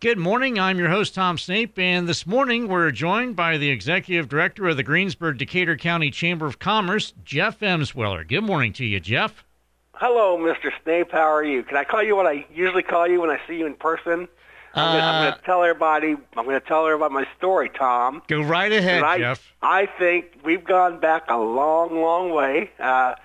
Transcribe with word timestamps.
Good 0.00 0.16
morning. 0.16 0.58
I'm 0.58 0.78
your 0.78 0.88
host, 0.88 1.14
Tom 1.14 1.36
Snape, 1.36 1.78
and 1.78 2.08
this 2.08 2.26
morning 2.26 2.68
we're 2.68 2.90
joined 2.90 3.36
by 3.36 3.58
the 3.58 3.68
Executive 3.68 4.30
Director 4.30 4.66
of 4.68 4.78
the 4.78 4.82
Greensburg 4.82 5.36
Decatur 5.36 5.76
County 5.76 6.10
Chamber 6.10 6.46
of 6.46 6.58
Commerce, 6.58 7.12
Jeff 7.22 7.60
Emsweller. 7.60 8.26
Good 8.26 8.40
morning 8.40 8.72
to 8.72 8.86
you, 8.86 8.98
Jeff. 8.98 9.44
Hello, 9.92 10.38
Mr. 10.38 10.70
Snape. 10.82 11.12
How 11.12 11.30
are 11.30 11.44
you? 11.44 11.62
Can 11.62 11.76
I 11.76 11.84
call 11.84 12.02
you 12.02 12.16
what 12.16 12.26
I 12.26 12.46
usually 12.50 12.82
call 12.82 13.06
you 13.08 13.20
when 13.20 13.28
I 13.28 13.38
see 13.46 13.58
you 13.58 13.66
in 13.66 13.74
person? 13.74 14.26
I'm, 14.72 14.96
uh, 14.96 15.00
gonna, 15.00 15.36
to 15.36 15.42
tell 15.44 15.62
everybody. 15.62 16.16
I'm 16.34 16.44
going 16.46 16.58
to 16.58 16.66
tell 16.66 16.86
everybody 16.86 17.12
my 17.12 17.26
story, 17.36 17.68
Tom. 17.68 18.22
Go 18.26 18.40
right 18.40 18.72
ahead, 18.72 19.02
I, 19.02 19.18
Jeff. 19.18 19.52
I 19.60 19.84
think 19.84 20.38
we've 20.42 20.64
gone 20.64 20.98
back 21.00 21.24
a 21.28 21.36
long, 21.36 22.00
long 22.00 22.30
way. 22.30 22.70
Uh, 22.80 23.16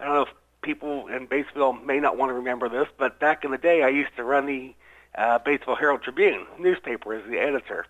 I 0.00 0.04
don't 0.04 0.14
know 0.14 0.22
if 0.22 0.30
people 0.62 1.08
in 1.08 1.26
Batesville 1.26 1.84
may 1.84 2.00
not 2.00 2.16
want 2.16 2.30
to 2.30 2.34
remember 2.34 2.70
this, 2.70 2.88
but 2.96 3.20
back 3.20 3.44
in 3.44 3.50
the 3.50 3.58
day, 3.58 3.82
I 3.82 3.88
used 3.88 4.16
to 4.16 4.24
run 4.24 4.46
the 4.46 4.74
uh, 5.16 5.38
Batesville 5.38 5.78
Herald 5.78 6.02
Tribune 6.02 6.46
newspaper 6.58 7.14
as 7.14 7.28
the 7.28 7.38
editor. 7.38 7.86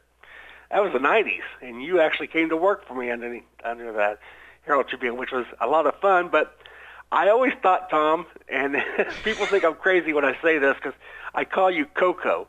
That 0.70 0.82
was 0.82 0.92
the 0.92 0.98
90s, 0.98 1.42
and 1.60 1.82
you 1.82 2.00
actually 2.00 2.28
came 2.28 2.48
to 2.48 2.56
work 2.56 2.86
for 2.86 2.94
me 2.94 3.10
under, 3.10 3.40
under 3.62 3.92
that 3.92 4.20
Herald 4.62 4.88
Tribune, 4.88 5.16
which 5.16 5.30
was 5.30 5.44
a 5.60 5.66
lot 5.66 5.86
of 5.86 5.94
fun, 6.00 6.28
but 6.28 6.56
I 7.12 7.28
always 7.28 7.52
thought, 7.62 7.90
Tom, 7.90 8.24
and 8.48 8.76
people 9.24 9.44
think 9.46 9.64
I'm 9.64 9.74
crazy 9.74 10.14
when 10.14 10.24
I 10.24 10.40
say 10.40 10.58
this 10.58 10.76
because 10.76 10.94
I 11.34 11.44
call 11.44 11.70
you 11.70 11.84
Coco, 11.84 12.48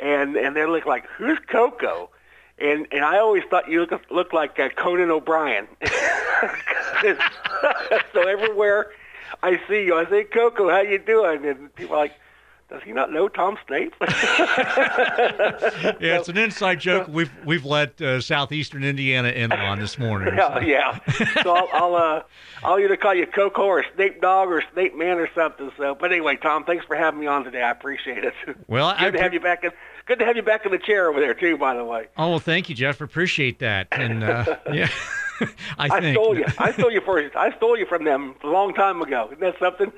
and 0.00 0.36
and 0.36 0.56
they 0.56 0.64
look 0.64 0.86
like 0.86 1.04
who's 1.18 1.38
Coco, 1.46 2.08
and 2.58 2.86
and 2.90 3.04
I 3.04 3.18
always 3.18 3.44
thought 3.50 3.68
you 3.68 3.80
look 3.80 4.10
looked 4.10 4.32
like 4.32 4.58
uh, 4.58 4.70
Conan 4.70 5.10
O'Brien. 5.10 5.68
so 8.12 8.22
everywhere 8.22 8.92
I 9.42 9.60
see 9.68 9.84
you, 9.84 9.94
I 9.94 10.08
say 10.08 10.24
Coco, 10.24 10.70
how 10.70 10.80
you 10.80 10.98
doing? 10.98 11.44
And 11.44 11.74
people 11.74 11.94
are 11.94 11.98
like 11.98 12.14
does 12.68 12.82
he 12.84 12.92
not 12.92 13.10
know 13.10 13.28
Tom 13.28 13.56
Snape? 13.66 13.94
yeah, 14.00 14.18
it's 16.00 16.28
an 16.28 16.36
inside 16.36 16.80
joke. 16.80 17.08
We've 17.08 17.30
we've 17.46 17.64
let 17.64 17.98
uh, 18.00 18.20
southeastern 18.20 18.84
Indiana 18.84 19.28
in 19.28 19.52
on 19.52 19.80
this 19.80 19.98
morning. 19.98 20.34
Yeah, 20.36 20.54
so. 20.54 20.60
yeah. 20.60 20.98
So 21.42 21.56
I'll 21.56 21.68
I'll, 21.72 21.94
uh, 21.94 22.22
I'll 22.62 22.78
either 22.78 22.96
call 22.96 23.14
you 23.14 23.26
Coco 23.26 23.62
or 23.62 23.84
Snape 23.94 24.20
Dog 24.20 24.50
or 24.50 24.62
Snape 24.74 24.94
Man 24.94 25.18
or 25.18 25.30
something. 25.34 25.70
So, 25.78 25.94
but 25.94 26.12
anyway, 26.12 26.36
Tom, 26.36 26.64
thanks 26.64 26.84
for 26.84 26.94
having 26.94 27.20
me 27.20 27.26
on 27.26 27.44
today. 27.44 27.62
I 27.62 27.70
appreciate 27.70 28.24
it. 28.24 28.34
Well, 28.66 28.94
good 28.98 29.06
I 29.06 29.10
to 29.12 29.22
have 29.22 29.32
you 29.32 29.40
back 29.40 29.64
in. 29.64 29.70
Good 30.04 30.18
to 30.18 30.26
have 30.26 30.36
you 30.36 30.42
back 30.42 30.66
in 30.66 30.72
the 30.72 30.78
chair 30.78 31.08
over 31.08 31.20
there 31.20 31.34
too. 31.34 31.56
By 31.56 31.74
the 31.74 31.84
way. 31.84 32.08
Oh 32.18 32.30
well, 32.30 32.38
thank 32.38 32.68
you, 32.68 32.74
Jeff. 32.74 33.00
Appreciate 33.00 33.60
that. 33.60 33.88
And 33.92 34.24
uh, 34.24 34.56
yeah. 34.72 34.90
I, 35.78 35.88
I 35.88 36.12
stole 36.12 36.36
you. 36.36 36.44
I 36.58 36.72
stole 36.72 36.90
you 36.90 37.00
for. 37.00 37.18
I 37.34 37.56
stole 37.56 37.78
you 37.78 37.86
from 37.86 38.04
them 38.04 38.34
a 38.42 38.46
long 38.46 38.74
time 38.74 39.00
ago. 39.00 39.30
Isn't 39.32 39.40
that 39.40 39.58
something? 39.58 39.92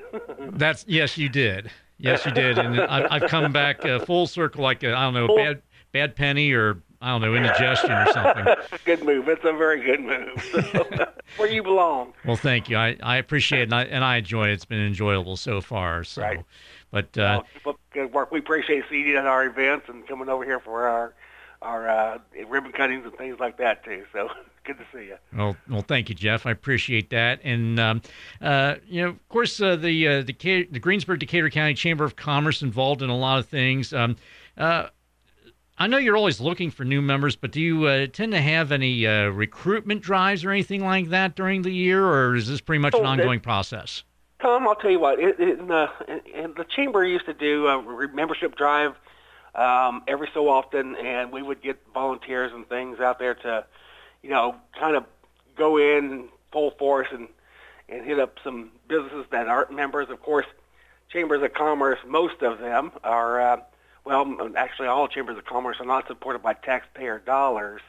That's 0.53 0.85
yes, 0.87 1.17
you 1.17 1.27
did. 1.29 1.71
Yes, 2.01 2.25
you 2.25 2.31
did, 2.31 2.57
and 2.57 2.79
I've 2.81 3.29
come 3.29 3.51
back 3.51 3.85
uh, 3.85 3.99
full 3.99 4.27
circle, 4.27 4.63
like 4.63 4.83
I 4.83 4.89
don't 4.89 5.13
know, 5.13 5.27
full. 5.27 5.35
bad 5.37 5.61
bad 5.91 6.15
penny 6.15 6.51
or 6.51 6.81
I 7.01 7.09
don't 7.09 7.21
know, 7.21 7.33
indigestion 7.33 7.91
or 7.91 8.05
something. 8.13 8.45
good 8.85 9.03
move. 9.03 9.27
It's 9.27 9.43
a 9.43 9.53
very 9.53 9.83
good 9.83 10.01
move. 10.01 10.27
So, 10.71 10.87
where 11.37 11.49
you 11.49 11.63
belong. 11.63 12.13
Well, 12.25 12.35
thank 12.35 12.69
you. 12.69 12.77
I, 12.77 12.95
I 13.01 13.17
appreciate 13.17 13.61
it, 13.61 13.63
and 13.63 13.73
I, 13.73 13.83
and 13.85 14.03
I 14.03 14.17
enjoy 14.17 14.49
it. 14.49 14.53
It's 14.53 14.65
been 14.65 14.85
enjoyable 14.85 15.37
so 15.37 15.61
far. 15.61 16.03
So, 16.03 16.21
right. 16.21 16.45
but 16.91 17.17
uh, 17.17 17.41
well, 17.65 17.77
good 17.93 18.13
work. 18.13 18.31
We 18.31 18.39
appreciate 18.39 18.83
seeing 18.89 19.07
you 19.07 19.17
at 19.17 19.25
our 19.25 19.45
events 19.45 19.87
and 19.89 20.05
coming 20.07 20.29
over 20.29 20.43
here 20.43 20.59
for 20.59 20.87
our 20.87 21.13
our 21.61 21.87
uh, 21.89 22.17
ribbon 22.47 22.71
cuttings 22.71 23.05
and 23.05 23.15
things 23.15 23.39
like 23.39 23.57
that 23.57 23.83
too. 23.83 24.03
So 24.11 24.29
good 24.63 24.77
to 24.77 24.85
see 24.93 25.05
you. 25.05 25.17
Well, 25.35 25.55
well, 25.69 25.81
thank 25.81 26.09
you, 26.09 26.15
Jeff. 26.15 26.45
I 26.45 26.51
appreciate 26.51 27.09
that. 27.11 27.39
And 27.43 27.79
um, 27.79 28.01
uh, 28.41 28.75
you 28.87 29.01
know, 29.01 29.09
of 29.09 29.29
course, 29.29 29.61
uh, 29.61 29.75
the 29.75 30.07
uh, 30.07 30.21
the 30.23 30.67
the 30.71 30.79
Greensburg 30.79 31.19
Decatur 31.19 31.49
County 31.49 31.73
Chamber 31.73 32.03
of 32.03 32.15
Commerce 32.15 32.61
involved 32.61 33.01
in 33.01 33.09
a 33.09 33.17
lot 33.17 33.39
of 33.39 33.47
things. 33.47 33.93
Um, 33.93 34.15
uh, 34.57 34.87
I 35.77 35.87
know 35.87 35.97
you're 35.97 36.17
always 36.17 36.39
looking 36.39 36.69
for 36.69 36.83
new 36.83 37.01
members, 37.01 37.35
but 37.35 37.51
do 37.51 37.59
you 37.59 37.85
uh, 37.85 38.07
tend 38.07 38.33
to 38.33 38.41
have 38.41 38.71
any 38.71 39.07
uh, 39.07 39.29
recruitment 39.29 40.01
drives 40.01 40.45
or 40.45 40.51
anything 40.51 40.83
like 40.83 41.09
that 41.09 41.35
during 41.35 41.63
the 41.63 41.71
year, 41.71 42.05
or 42.05 42.35
is 42.35 42.47
this 42.47 42.61
pretty 42.61 42.81
much 42.81 42.93
an 42.93 43.01
oh, 43.03 43.09
ongoing 43.09 43.39
process? 43.39 44.03
Tom, 44.41 44.67
I'll 44.67 44.75
tell 44.75 44.91
you 44.91 44.99
what. 44.99 45.19
It, 45.19 45.39
it, 45.39 45.59
in, 45.59 45.71
in 46.35 46.53
the 46.55 46.65
chamber 46.75 47.03
used 47.03 47.25
to 47.25 47.33
do 47.33 47.67
a 47.67 48.07
membership 48.13 48.55
drive 48.55 48.93
um, 49.55 50.03
every 50.07 50.29
so 50.33 50.49
often, 50.49 50.95
and 50.95 51.31
we 51.31 51.41
would 51.41 51.61
get 51.61 51.79
volunteers 51.93 52.51
and 52.53 52.67
things 52.67 52.99
out 52.99 53.19
there 53.19 53.35
to 53.35 53.65
you 54.21 54.29
know, 54.29 54.55
kind 54.79 54.95
of 54.95 55.05
go 55.55 55.77
in 55.77 56.29
full 56.51 56.71
force 56.71 57.07
and 57.11 57.27
and 57.89 58.05
hit 58.05 58.19
up 58.19 58.37
some 58.43 58.71
businesses 58.87 59.25
that 59.31 59.47
aren't 59.47 59.71
members. 59.71 60.09
Of 60.09 60.21
course, 60.21 60.45
chambers 61.09 61.43
of 61.43 61.53
commerce, 61.53 61.99
most 62.07 62.41
of 62.41 62.59
them 62.59 62.91
are, 63.03 63.41
uh, 63.41 63.57
well, 64.05 64.49
actually 64.55 64.87
all 64.87 65.09
chambers 65.09 65.37
of 65.37 65.43
commerce 65.43 65.75
are 65.81 65.85
not 65.85 66.07
supported 66.07 66.41
by 66.41 66.53
taxpayer 66.53 67.19
dollars. 67.19 67.81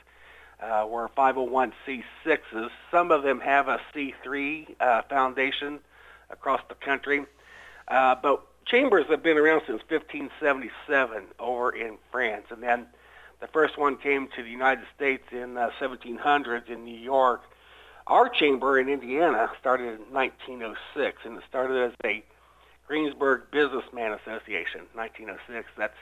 Uh, 0.60 0.86
we're 0.88 1.08
501c6s. 1.08 2.70
Some 2.90 3.12
of 3.12 3.22
them 3.22 3.38
have 3.40 3.68
a 3.68 3.80
C3 3.94 4.74
uh, 4.80 5.02
foundation 5.02 5.78
across 6.30 6.60
the 6.68 6.74
country. 6.74 7.24
Uh, 7.86 8.16
but 8.20 8.44
chambers 8.66 9.06
have 9.08 9.22
been 9.22 9.38
around 9.38 9.62
since 9.66 9.82
1577 9.88 11.24
over 11.38 11.70
in 11.70 11.98
France. 12.10 12.46
And 12.50 12.62
then 12.62 12.86
the 13.40 13.46
first 13.48 13.76
one 13.76 13.96
came 13.96 14.28
to 14.36 14.42
the 14.42 14.50
United 14.50 14.84
States 14.94 15.24
in 15.32 15.56
uh, 15.56 15.70
1700s 15.80 16.68
in 16.68 16.84
New 16.84 16.98
York. 16.98 17.42
Our 18.06 18.28
chamber 18.28 18.78
in 18.78 18.88
Indiana 18.88 19.50
started 19.60 20.00
in 20.00 20.12
1906, 20.12 21.18
and 21.24 21.38
it 21.38 21.44
started 21.48 21.90
as 21.90 21.92
a 22.04 22.22
Greensburg 22.86 23.50
Businessman 23.50 24.12
Association, 24.12 24.82
1906. 24.94 25.68
That's 25.76 25.96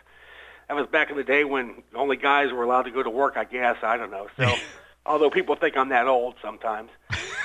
that 0.68 0.76
was 0.76 0.86
back 0.86 1.10
in 1.10 1.16
the 1.16 1.24
day 1.24 1.44
when 1.44 1.82
only 1.94 2.16
guys 2.16 2.52
were 2.52 2.62
allowed 2.62 2.82
to 2.82 2.90
go 2.90 3.02
to 3.02 3.10
work. 3.10 3.36
I 3.36 3.44
guess 3.44 3.76
I 3.82 3.96
don't 3.96 4.10
know. 4.10 4.28
So, 4.36 4.54
although 5.06 5.28
people 5.28 5.56
think 5.56 5.76
I'm 5.76 5.88
that 5.90 6.06
old 6.06 6.36
sometimes, 6.40 6.90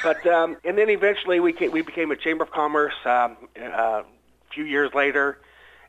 but 0.03 0.25
um, 0.27 0.57
and 0.63 0.77
then 0.77 0.89
eventually 0.89 1.39
we 1.39 1.51
came, 1.51 1.71
we 1.71 1.81
became 1.81 2.11
a 2.11 2.15
chamber 2.15 2.43
of 2.43 2.51
commerce 2.51 2.93
um, 3.03 3.35
uh, 3.61 4.03
few 4.55 4.63
years 4.63 4.93
later, 4.95 5.37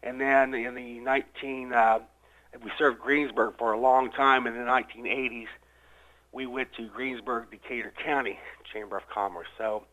and 0.03 0.21
then 0.21 0.53
in 0.53 0.75
the 0.75 0.99
19 0.99 1.73
uh, 1.73 2.01
we 2.63 2.71
served 2.79 3.01
Greensburg 3.01 3.55
for 3.59 3.73
a 3.73 3.79
long 3.79 4.11
time 4.11 4.47
in 4.47 4.55
the 4.55 4.61
1980s. 4.61 5.47
We 6.33 6.47
went 6.47 6.73
to 6.75 6.87
Greensburg, 6.89 7.51
Decatur 7.51 7.93
County 8.05 8.39
Chamber 8.73 8.97
of 8.97 9.09
Commerce. 9.09 9.49
So 9.57 9.85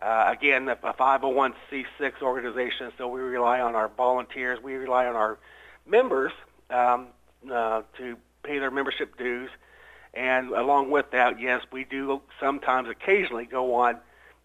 uh, 0.00 0.26
again, 0.28 0.68
a 0.68 0.76
501c6 0.76 2.22
organization, 2.22 2.92
so 2.96 3.08
we 3.08 3.20
rely 3.20 3.60
on 3.60 3.74
our 3.74 3.88
volunteers. 3.88 4.58
We 4.62 4.74
rely 4.74 5.06
on 5.06 5.16
our 5.16 5.38
members 5.86 6.32
um, 6.70 7.08
uh, 7.50 7.82
to 7.98 8.16
pay 8.42 8.58
their 8.58 8.70
membership 8.70 9.16
dues. 9.16 9.50
And 10.14 10.50
along 10.50 10.90
with 10.90 11.10
that, 11.12 11.40
yes, 11.40 11.62
we 11.72 11.84
do 11.84 12.20
sometimes 12.38 12.88
occasionally 12.88 13.46
go 13.46 13.74
on 13.74 13.98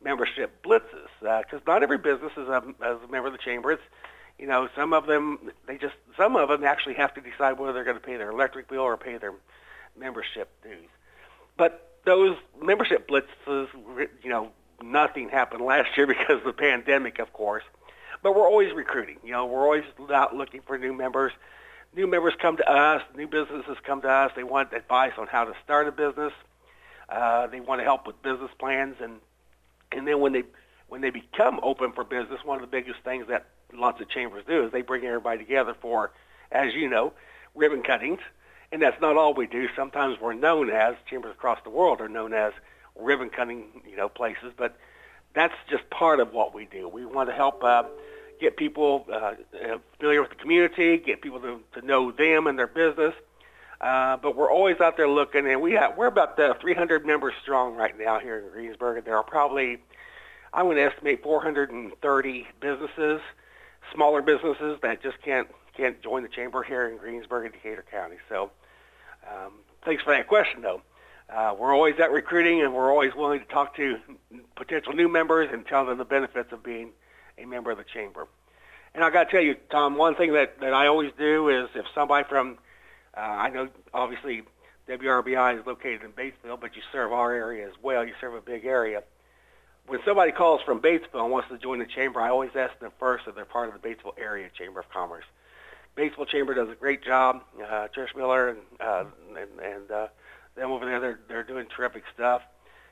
membership 0.08 0.64
blitzes 0.64 1.10
because 1.20 1.60
uh, 1.60 1.72
not 1.72 1.84
every 1.84 1.98
business 1.98 2.32
is 2.38 2.48
a, 2.48 2.58
is 2.58 3.04
a 3.04 3.12
member 3.12 3.28
of 3.28 3.34
the 3.34 3.40
chamber. 3.44 3.74
It's 3.74 3.84
you 4.40 4.48
know, 4.48 4.70
some 4.76 4.94
of 4.94 5.06
them 5.06 5.52
they 5.68 5.78
just 5.78 5.96
some 6.16 6.38
of 6.38 6.48
them 6.48 6.64
actually 6.64 6.94
have 6.96 7.14
to 7.16 7.22
decide 7.22 7.60
whether 7.60 7.74
they're 7.74 7.84
going 7.84 7.98
to 7.98 8.04
pay 8.04 8.16
their 8.16 8.32
electric 8.32 8.70
bill 8.70 8.82
or 8.82 8.96
pay 8.96 9.18
their 9.18 9.34
membership 10.00 10.50
dues. 10.64 10.90
But 11.58 12.00
those 12.06 12.38
membership 12.62 13.10
blitzes, 13.10 13.68
you 14.24 14.30
know, 14.30 14.52
nothing 14.82 15.28
happened 15.30 15.66
last 15.66 15.90
year 15.98 16.08
because 16.16 16.38
of 16.38 16.46
the 16.46 16.54
pandemic, 16.54 17.20
of 17.20 17.34
course. 17.34 17.64
But 18.24 18.36
we're 18.36 18.48
always 18.48 18.74
recruiting. 18.74 19.18
You 19.24 19.34
know, 19.34 19.46
we're 19.46 19.64
always 19.64 19.84
out 20.12 20.36
looking 20.36 20.62
for 20.62 20.78
new 20.78 20.94
members. 20.94 21.34
New 21.96 22.08
members 22.08 22.34
come 22.42 22.58
to 22.58 22.72
us. 22.72 23.02
New 23.16 23.28
businesses 23.28 23.78
come 23.84 24.02
to 24.02 24.10
us. 24.10 24.32
They 24.36 24.44
want 24.44 24.72
advice 24.74 25.14
on 25.18 25.28
how 25.28 25.46
to 25.46 25.54
start 25.64 25.88
a 25.88 25.92
business. 25.92 26.34
Uh, 27.10 27.48
they 27.48 27.60
want 27.60 27.80
to 27.80 27.86
help 27.86 28.06
with 28.06 28.22
business 28.22 28.52
plans, 28.60 28.96
and 29.02 29.20
and 29.92 30.08
then 30.08 30.20
when 30.20 30.34
they 30.34 30.44
when 30.88 31.02
they 31.02 31.10
become 31.10 31.60
open 31.64 31.92
for 31.92 32.04
business, 32.04 32.40
one 32.44 32.58
of 32.58 32.62
the 32.62 32.68
biggest 32.68 33.00
things 33.04 33.28
that 33.28 33.46
lots 33.74 34.02
of 34.02 34.10
chambers 34.10 34.44
do 34.48 34.66
is 34.66 34.72
they 34.72 34.82
bring 34.82 35.04
everybody 35.06 35.40
together 35.40 35.76
for, 35.82 36.12
as 36.52 36.74
you 36.74 36.90
know, 36.90 37.14
ribbon 37.56 37.84
cuttings. 37.84 38.20
And 38.72 38.82
that's 38.82 39.00
not 39.02 39.18
all 39.18 39.34
we 39.34 39.48
do. 39.48 39.68
Sometimes 39.76 40.20
we're 40.20 40.34
known 40.34 40.70
as, 40.70 40.96
chambers 41.10 41.32
across 41.32 41.60
the 41.64 41.70
world 41.70 42.02
are 42.02 42.10
known 42.10 42.34
as 42.34 42.54
ribbon 42.96 43.30
cutting, 43.30 43.66
you 43.90 43.96
know, 43.96 44.10
places. 44.10 44.54
But 44.56 44.78
that's 45.34 45.54
just 45.70 45.90
part 45.90 46.20
of 46.20 46.34
what 46.34 46.54
we 46.54 46.66
do. 46.66 46.88
We 46.88 47.06
want 47.06 47.30
to 47.30 47.36
help 47.36 47.64
uh, 47.64 47.84
get 48.40 48.58
people 48.58 49.06
uh, 49.12 49.34
familiar 49.98 50.22
with 50.22 50.32
the 50.32 50.36
community, 50.36 50.98
get 50.98 51.22
people 51.22 51.40
to, 51.40 51.60
to 51.80 51.86
know 51.86 52.12
them 52.12 52.48
and 52.48 52.58
their 52.58 52.68
business. 52.68 53.14
Uh, 53.80 54.18
but 54.18 54.36
we're 54.36 54.52
always 54.52 54.80
out 54.80 54.98
there 54.98 55.08
looking, 55.08 55.46
and 55.48 55.62
we 55.62 55.74
have, 55.74 55.96
we're 55.98 56.08
about 56.08 56.40
uh, 56.40 56.56
300 56.60 57.06
members 57.06 57.34
strong 57.44 57.76
right 57.76 57.98
now 57.98 58.20
here 58.20 58.40
in 58.40 58.50
Greensburg, 58.50 58.98
and 58.98 59.06
there 59.06 59.16
are 59.16 59.24
probably, 59.24 59.78
I 60.52 60.64
would 60.64 60.78
estimate, 60.78 61.22
430 61.22 62.48
businesses 62.60 63.22
smaller 63.94 64.22
businesses 64.22 64.80
that 64.82 65.02
just 65.02 65.22
can't 65.22 65.48
can't 65.76 66.02
join 66.02 66.24
the 66.24 66.30
chamber 66.30 66.64
here 66.64 66.88
in 66.88 66.98
Greensburg 66.98 67.46
and 67.46 67.54
Decatur 67.54 67.86
County. 67.92 68.18
So 68.30 68.50
um, 69.30 69.54
thanks 69.86 70.02
for 70.02 70.12
that 70.12 70.28
question, 70.28 70.62
though. 70.64 70.82
Uh, 71.30 71.56
we're 71.58 71.74
always 71.74 72.00
at 72.00 72.12
recruiting, 72.12 72.64
and 72.64 72.74
we're 72.74 72.90
always 72.90 73.14
willing 73.14 73.40
to 73.40 73.46
talk 73.46 73.76
to 73.76 74.00
potential 74.56 74.94
new 74.94 75.08
members 75.08 75.50
and 75.52 75.68
tell 75.68 75.86
them 75.86 76.00
the 76.00 76.06
benefits 76.06 76.52
of 76.52 76.64
being 76.64 76.90
a 77.38 77.46
member 77.46 77.70
of 77.70 77.78
the 77.78 77.84
chamber. 77.84 78.28
And 78.96 79.04
I 79.04 79.12
got 79.12 79.26
to 79.26 79.32
tell 79.32 79.42
you, 79.42 79.56
Tom, 79.70 79.98
one 79.98 80.16
thing 80.16 80.34
that, 80.34 80.60
that 80.62 80.74
I 80.74 80.88
always 80.88 81.12
do 81.16 81.50
is 81.50 81.70
if 81.76 81.86
somebody 81.94 82.28
from 82.28 82.58
Uh, 83.18 83.22
I 83.22 83.50
know 83.50 83.70
obviously 83.94 84.44
WRBI 84.88 85.60
is 85.60 85.66
located 85.66 86.04
in 86.04 86.12
Batesville, 86.12 86.60
but 86.60 86.76
you 86.76 86.82
serve 86.92 87.12
our 87.12 87.34
area 87.34 87.68
as 87.68 87.74
well. 87.82 88.06
You 88.06 88.14
serve 88.22 88.36
a 88.36 88.42
big 88.42 88.66
area. 88.66 89.04
When 89.88 90.00
somebody 90.06 90.32
calls 90.32 90.62
from 90.62 90.82
Batesville 90.82 91.24
and 91.24 91.32
wants 91.32 91.50
to 91.50 91.58
join 91.58 91.80
the 91.80 91.86
chamber, 91.86 92.22
I 92.22 92.30
always 92.30 92.52
ask 92.56 92.78
them 92.80 92.92
first 93.00 93.24
if 93.28 93.36
they're 93.36 93.46
part 93.46 93.74
of 93.74 93.82
the 93.82 93.88
Batesville 93.88 94.20
Area 94.20 94.50
Chamber 94.56 94.82
of 94.82 94.90
Commerce. 94.90 95.24
Batesville 95.98 96.28
Chamber 96.28 96.54
does 96.54 96.70
a 96.70 96.76
great 96.76 97.04
job. 97.04 97.42
Uh, 97.60 97.88
Trish 97.96 98.16
Miller 98.16 98.50
and 98.50 98.60
uh, 98.80 99.06
and, 99.30 99.60
and 99.60 99.92
uh, 99.92 100.08
them 100.56 100.72
over 100.72 100.86
there, 100.86 101.00
they're, 101.00 101.20
they're 101.28 101.44
doing 101.44 101.68
terrific 101.76 102.04
stuff, 102.14 102.42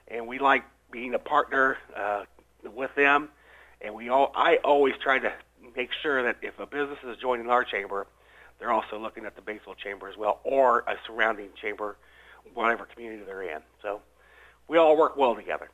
and 0.08 0.28
we 0.28 0.40
like 0.40 0.64
being 0.92 1.14
a 1.14 1.20
partner 1.20 1.78
uh, 1.96 2.24
with 2.64 2.94
them. 2.96 3.30
And 3.82 3.94
we 3.94 4.10
all, 4.10 4.32
I 4.36 4.58
always 4.64 4.96
try 5.04 5.20
to 5.20 5.34
make 5.76 5.90
sure 6.02 6.24
that 6.24 6.38
if 6.42 6.58
a 6.60 6.66
business 6.66 6.98
is 7.04 7.18
joining 7.18 7.50
our 7.50 7.64
chamber, 7.64 8.08
they're 8.60 8.72
also 8.72 8.98
looking 8.98 9.26
at 9.26 9.36
the 9.36 9.42
Batesville 9.42 9.78
Chamber 9.78 10.08
as 10.08 10.18
well, 10.18 10.40
or 10.44 10.80
a 10.88 10.96
surrounding 11.06 11.50
chamber, 11.62 11.98
whatever 12.54 12.86
community 12.86 13.24
they're 13.26 13.44
in. 13.44 13.62
So 13.82 14.02
we 14.68 14.78
all 14.78 14.98
work 14.98 15.18
well 15.18 15.36
together. 15.36 15.70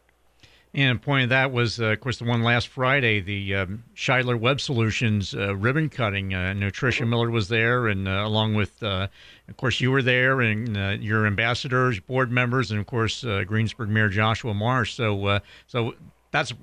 And 0.73 1.01
point 1.01 1.23
of 1.23 1.29
that 1.29 1.51
was, 1.51 1.81
uh, 1.81 1.87
of 1.87 1.99
course, 1.99 2.17
the 2.17 2.23
one 2.23 2.43
last 2.43 2.69
Friday, 2.69 3.19
the 3.19 3.55
um, 3.55 3.83
Scheidler 3.93 4.39
Web 4.39 4.61
Solutions 4.61 5.35
uh, 5.35 5.53
ribbon 5.53 5.89
cutting. 5.89 6.33
Uh, 6.33 6.53
Nutrition 6.53 7.03
mm-hmm. 7.03 7.09
Miller 7.09 7.29
was 7.29 7.49
there, 7.49 7.87
and 7.87 8.07
uh, 8.07 8.23
along 8.23 8.55
with, 8.55 8.81
uh, 8.81 9.09
of 9.49 9.57
course, 9.57 9.81
you 9.81 9.91
were 9.91 10.01
there, 10.01 10.39
and 10.39 10.77
uh, 10.77 10.95
your 10.97 11.27
ambassadors, 11.27 11.99
board 11.99 12.31
members, 12.31 12.71
and 12.71 12.79
of 12.79 12.85
course, 12.85 13.25
Greensburg 13.45 13.89
Mayor 13.89 14.07
Joshua 14.07 14.53
Marsh. 14.53 14.93
So, 14.93 15.41
so 15.67 15.93
that's 16.31 16.53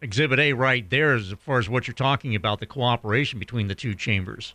Exhibit 0.00 0.38
A 0.38 0.54
right 0.54 0.88
there, 0.88 1.14
as 1.14 1.34
far 1.40 1.58
as 1.58 1.68
what 1.68 1.86
you're 1.86 1.94
talking 1.94 2.34
about, 2.34 2.60
the 2.60 2.66
cooperation 2.66 3.38
between 3.38 3.68
the 3.68 3.74
two 3.74 3.94
chambers. 3.94 4.54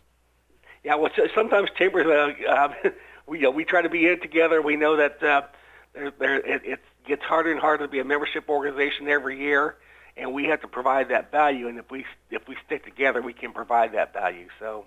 Yeah, 0.84 0.96
well, 0.96 1.10
sometimes 1.34 1.70
chambers, 1.76 2.06
um, 2.48 2.74
we 3.26 3.38
you 3.38 3.44
know, 3.44 3.50
we 3.50 3.64
try 3.64 3.82
to 3.82 3.88
be 3.88 4.06
in 4.06 4.20
together. 4.20 4.60
We 4.62 4.76
know 4.76 4.96
that 4.96 5.20
there, 5.20 6.12
there, 6.18 6.36
it, 6.36 6.62
it's 6.64 6.82
gets 7.06 7.22
harder 7.22 7.50
and 7.50 7.60
harder 7.60 7.84
to 7.84 7.90
be 7.90 8.00
a 8.00 8.04
membership 8.04 8.48
organization 8.48 9.08
every 9.08 9.38
year, 9.38 9.76
and 10.16 10.32
we 10.32 10.44
have 10.46 10.60
to 10.62 10.68
provide 10.68 11.08
that 11.10 11.30
value. 11.30 11.68
And 11.68 11.78
if 11.78 11.90
we 11.90 12.04
if 12.30 12.46
we 12.48 12.56
stick 12.66 12.84
together, 12.84 13.22
we 13.22 13.32
can 13.32 13.52
provide 13.52 13.92
that 13.92 14.12
value. 14.12 14.48
So. 14.58 14.86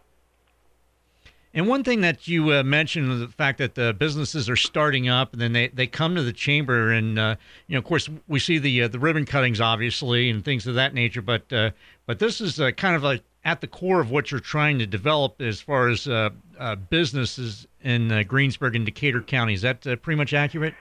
And 1.53 1.67
one 1.67 1.83
thing 1.83 2.01
that 2.01 2.27
you 2.27 2.53
uh, 2.53 2.61
mentioned 2.61 3.09
was 3.09 3.19
the 3.19 3.29
fact 3.29 3.57
that 3.57 3.73
the 3.73 3.93
businesses 3.93 4.47
are 4.49 4.55
starting 4.55 5.07
up, 5.07 5.33
and 5.33 5.41
then 5.41 5.53
they, 5.53 5.69
they 5.69 5.87
come 5.87 6.13
to 6.13 6.21
the 6.21 6.33
chamber, 6.33 6.91
and 6.91 7.17
uh, 7.17 7.35
you 7.67 7.73
know, 7.73 7.79
of 7.79 7.85
course, 7.85 8.09
we 8.27 8.37
see 8.37 8.59
the 8.59 8.83
uh, 8.83 8.87
the 8.87 8.99
ribbon 8.99 9.25
cuttings, 9.25 9.61
obviously, 9.61 10.29
and 10.29 10.43
things 10.43 10.67
of 10.67 10.75
that 10.75 10.93
nature. 10.93 11.21
But 11.21 11.51
uh, 11.51 11.71
but 12.05 12.19
this 12.19 12.41
is 12.41 12.59
uh, 12.59 12.71
kind 12.71 12.95
of 12.95 13.01
like 13.01 13.23
at 13.47 13.61
the 13.61 13.67
core 13.67 13.99
of 13.99 14.11
what 14.11 14.29
you're 14.29 14.39
trying 14.39 14.77
to 14.77 14.85
develop 14.85 15.41
as 15.41 15.59
far 15.59 15.89
as 15.89 16.07
uh, 16.07 16.29
uh 16.59 16.75
businesses 16.75 17.65
in 17.81 18.11
uh, 18.11 18.21
Greensburg 18.21 18.75
and 18.75 18.85
Decatur 18.85 19.21
County. 19.21 19.55
Is 19.55 19.63
that 19.63 19.87
uh, 19.87 19.95
pretty 19.95 20.17
much 20.17 20.33
accurate? 20.33 20.75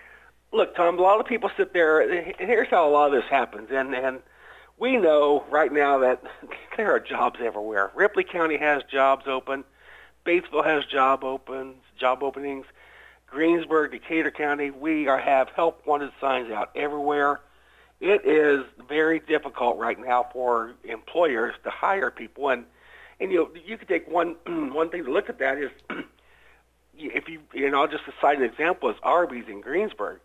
look, 0.56 0.74
Tom, 0.74 0.98
a 0.98 1.02
lot 1.02 1.20
of 1.20 1.26
people 1.26 1.50
sit 1.56 1.72
there, 1.72 2.00
and 2.00 2.34
here's 2.38 2.68
how 2.68 2.88
a 2.88 2.90
lot 2.90 3.06
of 3.06 3.12
this 3.12 3.30
happens. 3.30 3.68
And, 3.70 3.94
and 3.94 4.20
we 4.78 4.96
know 4.96 5.44
right 5.50 5.72
now 5.72 5.98
that 5.98 6.22
there 6.76 6.92
are 6.92 7.00
jobs 7.00 7.38
everywhere. 7.42 7.92
Ripley 7.94 8.24
County 8.24 8.56
has 8.56 8.82
jobs 8.90 9.26
open. 9.26 9.64
Batesville 10.24 10.64
has 10.64 10.84
job 10.86 11.22
opens, 11.22 11.76
job 11.98 12.22
openings. 12.22 12.66
Greensburg, 13.26 13.90
Decatur 13.92 14.30
County, 14.30 14.70
we 14.70 15.08
are, 15.08 15.19
have 15.19 15.48
help 15.50 15.86
wanted 15.86 16.10
signs 16.20 16.50
out 16.50 16.70
everywhere. 16.74 17.40
It 18.00 18.25
is 18.26 18.64
very 18.88 19.20
difficult 19.20 19.78
right 19.78 19.98
now 19.98 20.26
for 20.32 20.72
employers 20.84 21.54
to 21.64 21.70
hire 21.70 22.10
people, 22.10 22.50
and 22.50 22.64
and 23.20 23.32
you 23.32 23.38
know 23.38 23.50
you 23.64 23.78
could 23.78 23.88
take 23.88 24.08
one 24.08 24.37
one 24.46 24.90
thing 24.90 25.04
to 25.04 25.12
look 25.12 25.28
at 25.28 25.38
that 25.38 25.58
is 25.58 25.70
if 26.98 27.28
you 27.28 27.40
and 27.54 27.75
I'll 27.75 27.88
just 27.88 28.04
cite 28.20 28.38
an 28.38 28.44
example 28.44 28.90
is 28.90 28.96
Arby's 29.02 29.48
in 29.48 29.60
Greensburg 29.60 30.20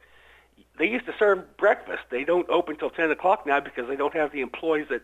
they 0.77 0.87
used 0.87 1.05
to 1.05 1.13
serve 1.17 1.57
breakfast. 1.57 2.03
They 2.09 2.23
don't 2.23 2.49
open 2.49 2.75
till 2.75 2.89
10 2.89 3.11
o'clock 3.11 3.45
now 3.45 3.59
because 3.59 3.87
they 3.87 3.95
don't 3.95 4.13
have 4.13 4.31
the 4.31 4.41
employees 4.41 4.87
that 4.89 5.01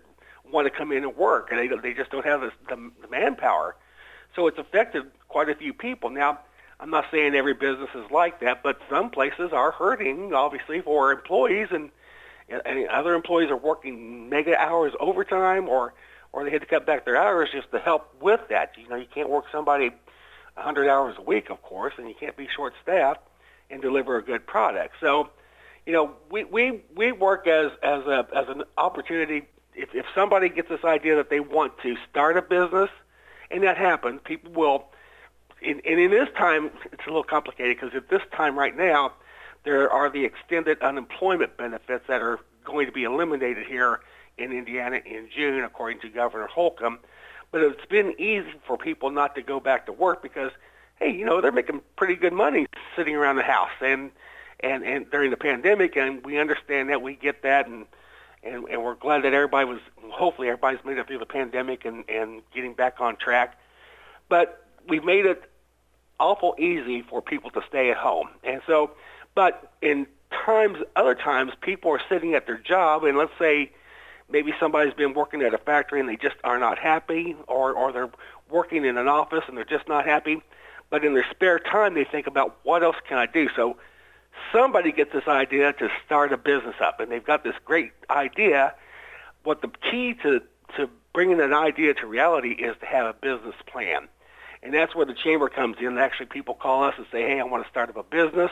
want 0.51 0.65
to 0.65 0.71
come 0.71 0.91
in 0.91 1.03
and 1.03 1.15
work, 1.15 1.51
and 1.51 1.59
they 1.59 1.67
they 1.67 1.93
just 1.93 2.09
don't 2.09 2.25
have 2.25 2.41
the, 2.41 2.51
the, 2.69 2.91
the 3.01 3.07
manpower. 3.09 3.75
So 4.35 4.47
it's 4.47 4.57
affected 4.57 5.03
quite 5.27 5.49
a 5.49 5.55
few 5.55 5.73
people. 5.73 6.09
Now, 6.09 6.39
I'm 6.79 6.89
not 6.89 7.05
saying 7.11 7.35
every 7.35 7.53
business 7.53 7.89
is 7.95 8.09
like 8.11 8.39
that, 8.39 8.63
but 8.63 8.79
some 8.89 9.09
places 9.09 9.51
are 9.51 9.71
hurting, 9.71 10.33
obviously, 10.33 10.81
for 10.81 11.11
employees, 11.11 11.67
and, 11.71 11.89
and 12.49 12.87
other 12.87 13.13
employees 13.13 13.49
are 13.49 13.57
working 13.57 14.29
mega 14.29 14.57
hours 14.57 14.93
overtime, 14.99 15.67
or 15.67 15.93
or 16.33 16.43
they 16.43 16.51
had 16.51 16.61
to 16.61 16.67
cut 16.67 16.85
back 16.85 17.05
their 17.05 17.17
hours 17.17 17.49
just 17.51 17.71
to 17.71 17.79
help 17.79 18.13
with 18.21 18.41
that. 18.49 18.73
You 18.77 18.87
know, 18.89 18.95
you 18.95 19.07
can't 19.13 19.29
work 19.29 19.45
somebody 19.51 19.89
100 20.55 20.89
hours 20.89 21.15
a 21.17 21.21
week, 21.21 21.49
of 21.49 21.61
course, 21.61 21.93
and 21.97 22.07
you 22.07 22.15
can't 22.19 22.35
be 22.35 22.47
short-staffed 22.53 23.21
and 23.69 23.81
deliver 23.81 24.17
a 24.17 24.21
good 24.23 24.45
product. 24.45 24.95
So 24.99 25.29
you 25.87 25.93
know, 25.93 26.11
we, 26.29 26.43
we, 26.43 26.81
we 26.95 27.13
work 27.13 27.47
as, 27.47 27.71
as, 27.81 28.03
a, 28.05 28.27
as 28.35 28.49
an 28.49 28.63
opportunity. 28.77 29.47
If, 29.73 29.95
if 29.95 30.05
somebody 30.13 30.49
gets 30.49 30.67
this 30.67 30.83
idea 30.83 31.15
that 31.15 31.29
they 31.29 31.39
want 31.39 31.79
to 31.83 31.95
start 32.09 32.37
a 32.37 32.41
business, 32.41 32.89
and 33.49 33.63
that 33.63 33.77
happens, 33.77 34.19
people 34.25 34.51
will, 34.51 34.89
and, 35.65 35.81
and 35.85 35.97
in 35.97 36.11
this 36.11 36.27
time, 36.37 36.71
it's 36.91 37.03
a 37.05 37.09
little 37.09 37.23
complicated 37.23 37.77
because 37.77 37.95
at 37.95 38.09
this 38.09 38.21
time 38.35 38.59
right 38.59 38.75
now, 38.75 39.13
there 39.67 39.91
are 39.91 40.09
the 40.09 40.23
extended 40.23 40.81
unemployment 40.81 41.57
benefits 41.57 42.05
that 42.07 42.21
are 42.21 42.39
going 42.63 42.85
to 42.85 42.91
be 42.93 43.03
eliminated 43.03 43.67
here 43.67 43.99
in 44.37 44.53
Indiana 44.53 45.01
in 45.05 45.27
June, 45.35 45.61
according 45.63 45.99
to 45.99 46.09
Governor 46.09 46.47
Holcomb. 46.47 46.99
But 47.51 47.61
it's 47.61 47.85
been 47.85 48.13
easy 48.17 48.53
for 48.65 48.77
people 48.77 49.09
not 49.09 49.35
to 49.35 49.41
go 49.41 49.59
back 49.59 49.85
to 49.87 49.91
work 49.91 50.21
because, 50.23 50.51
hey, 50.99 51.11
you 51.13 51.25
know, 51.25 51.41
they're 51.41 51.51
making 51.51 51.81
pretty 51.97 52.15
good 52.15 52.31
money 52.31 52.67
sitting 52.95 53.15
around 53.15 53.35
the 53.35 53.43
house. 53.43 53.71
And 53.81 54.11
and 54.61 54.83
and 54.83 55.09
during 55.11 55.31
the 55.31 55.37
pandemic, 55.37 55.97
and 55.97 56.25
we 56.25 56.39
understand 56.39 56.89
that 56.89 57.01
we 57.01 57.15
get 57.15 57.43
that, 57.43 57.67
and 57.67 57.85
and 58.43 58.65
and 58.69 58.83
we're 58.83 58.95
glad 58.95 59.23
that 59.23 59.33
everybody 59.33 59.67
was 59.67 59.79
hopefully 60.11 60.47
everybody's 60.47 60.83
made 60.85 60.97
it 60.97 61.07
through 61.07 61.19
the 61.19 61.25
pandemic 61.25 61.83
and 61.83 62.05
and 62.09 62.41
getting 62.53 62.73
back 62.73 62.99
on 63.01 63.17
track, 63.17 63.59
but 64.29 64.65
we've 64.87 65.03
made 65.03 65.25
it 65.25 65.43
awful 66.19 66.55
easy 66.57 67.03
for 67.03 67.21
people 67.21 67.51
to 67.51 67.61
stay 67.67 67.91
at 67.91 67.97
home, 67.97 68.29
and 68.43 68.61
so, 68.65 68.91
but 69.37 69.71
in 69.83 70.07
times 70.31 70.79
other 70.95 71.13
times 71.13 71.51
people 71.61 71.91
are 71.91 72.01
sitting 72.09 72.33
at 72.33 72.47
their 72.47 72.57
job, 72.57 73.03
and 73.03 73.15
let's 73.15 73.31
say 73.37 73.71
maybe 74.31 74.51
somebody's 74.59 74.95
been 74.95 75.13
working 75.13 75.43
at 75.43 75.53
a 75.53 75.59
factory 75.59 75.99
and 75.99 76.09
they 76.09 76.15
just 76.15 76.37
are 76.43 76.57
not 76.57 76.79
happy, 76.79 77.35
or 77.47 77.71
or 77.71 77.91
they're 77.91 78.09
working 78.49 78.83
in 78.83 78.97
an 78.97 79.07
office 79.07 79.43
and 79.47 79.55
they're 79.55 79.63
just 79.63 79.87
not 79.87 80.07
happy. 80.07 80.41
But 80.89 81.05
in 81.05 81.13
their 81.13 81.25
spare 81.29 81.59
time, 81.59 81.93
they 81.93 82.03
think 82.03 82.25
about 82.25 82.57
what 82.63 82.81
else 82.81 82.95
can 83.07 83.19
I 83.19 83.27
do. 83.27 83.47
So 83.55 83.77
somebody 84.51 84.91
gets 84.91 85.13
this 85.13 85.27
idea 85.27 85.71
to 85.73 85.87
start 86.03 86.33
a 86.33 86.37
business 86.37 86.77
up, 86.81 86.99
and 86.99 87.11
they've 87.11 87.23
got 87.23 87.43
this 87.43 87.55
great 87.63 87.91
idea. 88.09 88.73
What 89.43 89.61
the 89.61 89.69
key 89.91 90.15
to 90.23 90.41
to 90.77 90.89
bringing 91.13 91.39
an 91.41 91.53
idea 91.53 91.93
to 91.93 92.07
reality 92.07 92.53
is 92.53 92.75
to 92.79 92.87
have 92.87 93.05
a 93.05 93.13
business 93.13 93.55
plan, 93.67 94.07
and 94.63 94.73
that's 94.73 94.95
where 94.95 95.05
the 95.05 95.13
chamber 95.13 95.47
comes 95.47 95.77
in. 95.79 95.95
Actually, 95.99 96.25
people 96.25 96.55
call 96.55 96.85
us 96.85 96.95
and 96.97 97.05
say, 97.11 97.21
"Hey, 97.21 97.39
I 97.39 97.43
want 97.43 97.63
to 97.63 97.69
start 97.69 97.89
up 97.89 97.97
a 97.97 98.01
business. 98.01 98.51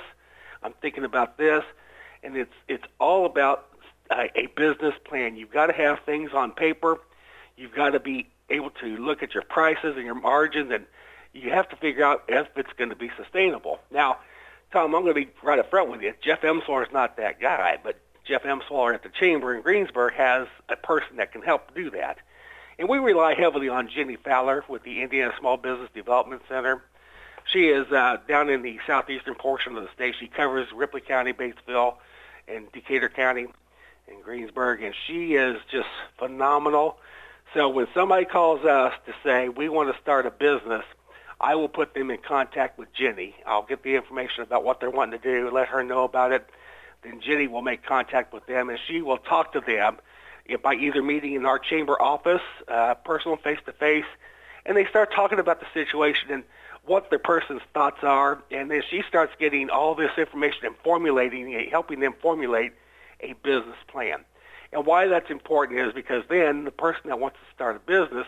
I'm 0.66 0.74
thinking 0.82 1.04
about 1.04 1.38
this," 1.38 1.64
and 2.24 2.36
it's 2.36 2.54
it's 2.68 2.86
all 3.00 3.26
about 3.26 3.68
a, 4.12 4.30
a 4.38 4.48
business 4.56 4.96
plan. 5.06 5.36
You've 5.36 5.52
got 5.52 5.68
to 5.68 5.74
have 5.74 6.00
things 6.06 6.32
on 6.34 6.52
paper. 6.52 7.00
You've 7.58 7.74
got 7.74 7.92
to 7.92 8.00
be 8.00 8.28
able 8.50 8.72
to 8.72 8.98
look 8.98 9.24
at 9.24 9.34
your 9.34 9.44
prices 9.44 9.96
and 9.96 10.06
your 10.06 10.16
margins, 10.16 10.72
and 10.72 10.86
you 11.34 11.52
have 11.52 11.70
to 11.70 11.76
figure 11.76 12.04
out 12.04 12.24
if 12.28 12.48
it's 12.56 12.74
going 12.78 12.90
to 12.90 12.96
be 12.96 13.12
sustainable. 13.18 13.80
Now 13.92 14.18
Tom, 14.72 14.94
I'm 14.94 15.04
going 15.04 15.16
to 15.16 15.26
be 15.26 15.32
right 15.42 15.58
up 15.58 15.70
front 15.70 15.90
with 15.90 16.02
you. 16.02 16.14
Jeff 16.22 16.42
Emsweller 16.42 16.86
is 16.86 16.92
not 16.92 17.18
that 17.18 17.40
guy, 17.40 17.78
but 17.82 17.98
Jeff 18.26 18.44
Emsweller 18.44 18.94
at 18.94 19.04
the 19.04 19.10
Chamber 19.10 19.56
in 19.56 19.62
Greensburg 19.62 20.14
has 20.16 20.48
a 20.68 20.76
person 20.76 21.18
that 21.18 21.32
can 21.32 21.42
help 21.42 21.74
do 21.74 21.90
that. 21.92 22.18
And 22.78 22.90
we 22.90 22.98
rely 22.98 23.36
heavily 23.36 23.70
on 23.70 23.88
Jenny 23.88 24.18
Fowler 24.18 24.66
with 24.68 24.84
the 24.84 25.02
Indiana 25.02 25.32
Small 25.40 25.56
Business 25.56 25.90
Development 25.94 26.42
Center. 26.50 26.84
She 27.46 27.68
is 27.68 27.92
uh, 27.92 28.18
down 28.28 28.50
in 28.50 28.64
the 28.64 28.80
southeastern 28.88 29.36
portion 29.36 29.78
of 29.78 29.84
the 29.84 29.90
state. 29.94 30.16
She 30.20 30.28
covers 30.28 30.68
Ripley 30.74 31.02
County, 31.02 31.32
Batesville, 31.32 31.96
and 32.48 32.72
Decatur 32.72 33.10
County 33.10 33.48
and 34.08 34.24
Greensburg, 34.24 34.84
and 34.84 34.94
she 35.08 35.36
is 35.36 35.58
just 35.72 35.88
phenomenal. 36.18 36.98
So 37.54 37.70
when 37.70 37.88
somebody 37.94 38.26
calls 38.26 38.66
us 38.66 38.94
to 39.06 39.14
say, 39.24 39.50
we 39.50 39.70
want 39.70 39.94
to 39.94 40.02
start 40.02 40.26
a 40.26 40.32
business, 40.32 40.84
I 41.40 41.56
will 41.56 41.70
put 41.70 41.94
them 41.94 42.12
in 42.12 42.18
contact 42.18 42.78
with 42.78 42.94
Jenny. 42.94 43.36
I'll 43.46 43.66
get 43.66 43.84
the 43.84 43.96
information 43.96 44.44
about 44.44 44.64
what 44.64 44.80
they're 44.80 44.90
wanting 44.90 45.20
to 45.20 45.24
do, 45.24 45.50
let 45.52 45.68
her 45.70 45.84
know 45.84 46.04
about 46.04 46.32
it. 46.32 46.50
Then 47.04 47.22
Jenny 47.22 47.48
will 47.48 47.62
make 47.62 47.84
contact 47.84 48.34
with 48.34 48.46
them, 48.48 48.70
and 48.70 48.80
she 48.88 49.02
will 49.02 49.18
talk 49.18 49.54
to 49.54 49.62
them 49.62 49.98
by 50.62 50.76
either 50.76 51.02
meeting 51.02 51.34
in 51.34 51.46
our 51.46 51.60
chamber 51.60 52.00
office, 52.02 52.42
uh, 52.68 52.96
personal 52.96 53.38
face-to-face, 53.38 54.06
and 54.66 54.76
they 54.76 54.86
start 54.86 55.12
talking 55.14 55.40
about 55.40 55.60
the 55.60 55.68
situation 55.74 56.32
and 56.32 56.44
what 56.86 57.10
the 57.10 57.20
person's 57.20 57.62
thoughts 57.74 58.04
are, 58.04 58.44
and 58.52 58.70
then 58.70 58.82
she 58.90 59.04
starts 59.08 59.34
getting 59.40 59.70
all 59.70 59.96
this 59.96 60.12
information 60.18 60.66
and 60.66 60.76
formulating, 60.84 61.52
helping 61.70 62.00
them 62.00 62.14
formulate 62.22 62.74
a 63.22 63.34
business 63.44 63.78
plan. 63.88 64.20
And 64.72 64.86
why 64.86 65.08
that's 65.08 65.30
important 65.30 65.80
is 65.80 65.94
because 65.94 66.24
then 66.30 66.66
the 66.66 66.72
person 66.72 67.04
that 67.06 67.20
wants 67.20 67.38
to 67.38 67.56
start 67.56 67.76
a 67.76 67.80
business 67.80 68.28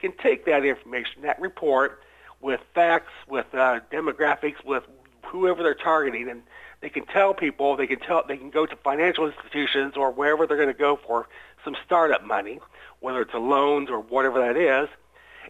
can 0.00 0.12
take 0.12 0.44
that 0.46 0.64
information, 0.64 1.22
that 1.22 1.40
report, 1.40 2.02
with 2.40 2.60
facts, 2.74 3.12
with 3.28 3.46
uh, 3.54 3.80
demographics, 3.90 4.62
with 4.64 4.82
whoever 5.24 5.62
they're 5.62 5.74
targeting, 5.74 6.28
and 6.28 6.42
they 6.80 6.90
can 6.90 7.06
tell 7.06 7.32
people, 7.32 7.76
they 7.76 7.86
can 7.86 7.98
tell, 8.00 8.22
they 8.28 8.36
can 8.36 8.50
go 8.50 8.66
to 8.66 8.76
financial 8.76 9.26
institutions 9.26 9.94
or 9.96 10.10
wherever 10.10 10.46
they're 10.46 10.58
going 10.58 10.68
to 10.68 10.74
go 10.74 10.96
for 11.06 11.26
some 11.64 11.74
startup 11.86 12.22
money, 12.22 12.60
whether 13.00 13.22
it's 13.22 13.32
a 13.32 13.38
loans 13.38 13.88
or 13.88 13.98
whatever 14.00 14.40
that 14.40 14.56
is, 14.56 14.88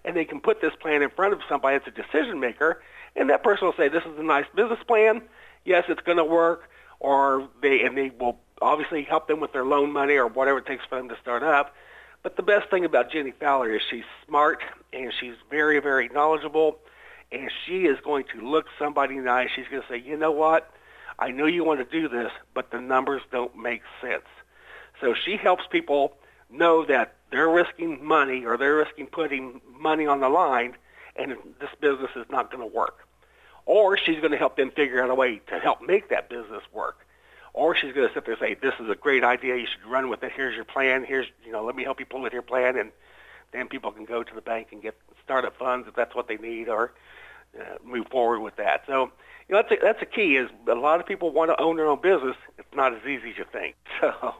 and 0.04 0.16
they 0.16 0.24
can 0.24 0.40
put 0.40 0.60
this 0.60 0.74
plan 0.80 1.02
in 1.02 1.10
front 1.10 1.32
of 1.32 1.40
somebody 1.48 1.78
that's 1.78 1.88
a 1.88 2.02
decision 2.02 2.40
maker, 2.40 2.82
and 3.16 3.30
that 3.30 3.42
person 3.42 3.66
will 3.66 3.74
say, 3.74 3.88
"This 3.88 4.04
is 4.04 4.18
a 4.18 4.22
nice 4.22 4.46
business 4.54 4.82
plan. 4.86 5.22
Yes, 5.64 5.84
it's 5.88 6.02
going 6.02 6.18
to 6.18 6.24
work," 6.24 6.68
or 7.00 7.48
they 7.60 7.82
and 7.82 7.96
they 7.96 8.10
will 8.10 8.38
obviously 8.62 9.02
help 9.02 9.28
them 9.28 9.40
with 9.40 9.52
their 9.52 9.64
loan 9.64 9.92
money 9.92 10.16
or 10.16 10.26
whatever 10.26 10.58
it 10.58 10.66
takes 10.66 10.84
for 10.84 10.96
them 10.96 11.08
to 11.08 11.16
start 11.20 11.42
up. 11.42 11.74
But 12.22 12.36
the 12.36 12.42
best 12.42 12.70
thing 12.70 12.84
about 12.84 13.10
Jenny 13.10 13.32
Fowler 13.32 13.70
is 13.74 13.82
she's 13.82 14.04
smart 14.26 14.62
and 14.92 15.12
she's 15.12 15.34
very, 15.50 15.78
very 15.80 16.08
knowledgeable, 16.08 16.78
and 17.30 17.50
she 17.66 17.84
is 17.86 17.98
going 18.00 18.24
to 18.32 18.40
look 18.40 18.66
somebody 18.78 19.18
eye. 19.20 19.48
She's 19.54 19.68
going 19.68 19.82
to 19.82 19.88
say, 19.88 19.98
"You 19.98 20.16
know 20.16 20.32
what? 20.32 20.70
I 21.18 21.30
know 21.30 21.46
you 21.46 21.64
want 21.64 21.80
to 21.80 22.00
do 22.00 22.08
this, 22.08 22.32
but 22.54 22.70
the 22.70 22.80
numbers 22.80 23.22
don't 23.30 23.56
make 23.56 23.82
sense." 24.00 24.26
So 25.00 25.14
she 25.14 25.36
helps 25.36 25.66
people 25.66 26.16
know 26.50 26.84
that 26.84 27.14
they're 27.34 27.48
risking 27.48 28.04
money 28.04 28.44
or 28.44 28.56
they're 28.56 28.76
risking 28.76 29.06
putting 29.06 29.60
money 29.76 30.06
on 30.06 30.20
the 30.20 30.28
line 30.28 30.76
and 31.16 31.32
this 31.58 31.70
business 31.80 32.10
is 32.14 32.26
not 32.30 32.48
going 32.52 32.60
to 32.60 32.76
work. 32.76 33.08
Or 33.66 33.98
she's 33.98 34.20
going 34.20 34.30
to 34.30 34.36
help 34.36 34.56
them 34.56 34.70
figure 34.70 35.02
out 35.02 35.10
a 35.10 35.16
way 35.16 35.40
to 35.48 35.58
help 35.58 35.82
make 35.82 36.10
that 36.10 36.28
business 36.28 36.62
work. 36.72 37.06
Or 37.52 37.74
she's 37.74 37.92
going 37.92 38.06
to 38.06 38.14
sit 38.14 38.24
there 38.24 38.34
and 38.34 38.40
say, 38.40 38.54
this 38.54 38.74
is 38.78 38.88
a 38.88 38.94
great 38.94 39.24
idea. 39.24 39.56
You 39.56 39.66
should 39.66 39.90
run 39.90 40.08
with 40.08 40.22
it. 40.22 40.30
Here's 40.36 40.54
your 40.54 40.64
plan. 40.64 41.04
Here's, 41.04 41.26
you 41.44 41.50
know, 41.50 41.64
let 41.64 41.74
me 41.74 41.82
help 41.82 41.98
you 41.98 42.06
pull 42.06 42.20
with 42.20 42.32
your 42.32 42.42
plan. 42.42 42.76
And 42.76 42.92
then 43.52 43.66
people 43.66 43.90
can 43.90 44.04
go 44.04 44.22
to 44.22 44.34
the 44.34 44.40
bank 44.40 44.68
and 44.70 44.80
get 44.80 44.94
startup 45.24 45.56
funds 45.58 45.88
if 45.88 45.96
that's 45.96 46.14
what 46.14 46.28
they 46.28 46.36
need 46.36 46.68
or 46.68 46.92
uh, 47.58 47.78
move 47.84 48.06
forward 48.12 48.40
with 48.40 48.54
that. 48.56 48.82
So, 48.86 49.10
you 49.48 49.54
know, 49.54 49.62
that's 49.62 49.72
a, 49.72 49.84
that's 49.84 50.02
a 50.02 50.06
key 50.06 50.36
is 50.36 50.50
a 50.68 50.74
lot 50.74 51.00
of 51.00 51.06
people 51.06 51.32
want 51.32 51.50
to 51.50 51.60
own 51.60 51.76
their 51.76 51.86
own 51.86 52.00
business. 52.00 52.36
It's 52.58 52.74
not 52.76 52.92
as 52.94 53.02
easy 53.02 53.30
as 53.30 53.38
you 53.38 53.44
think. 53.50 53.74
So 54.00 54.34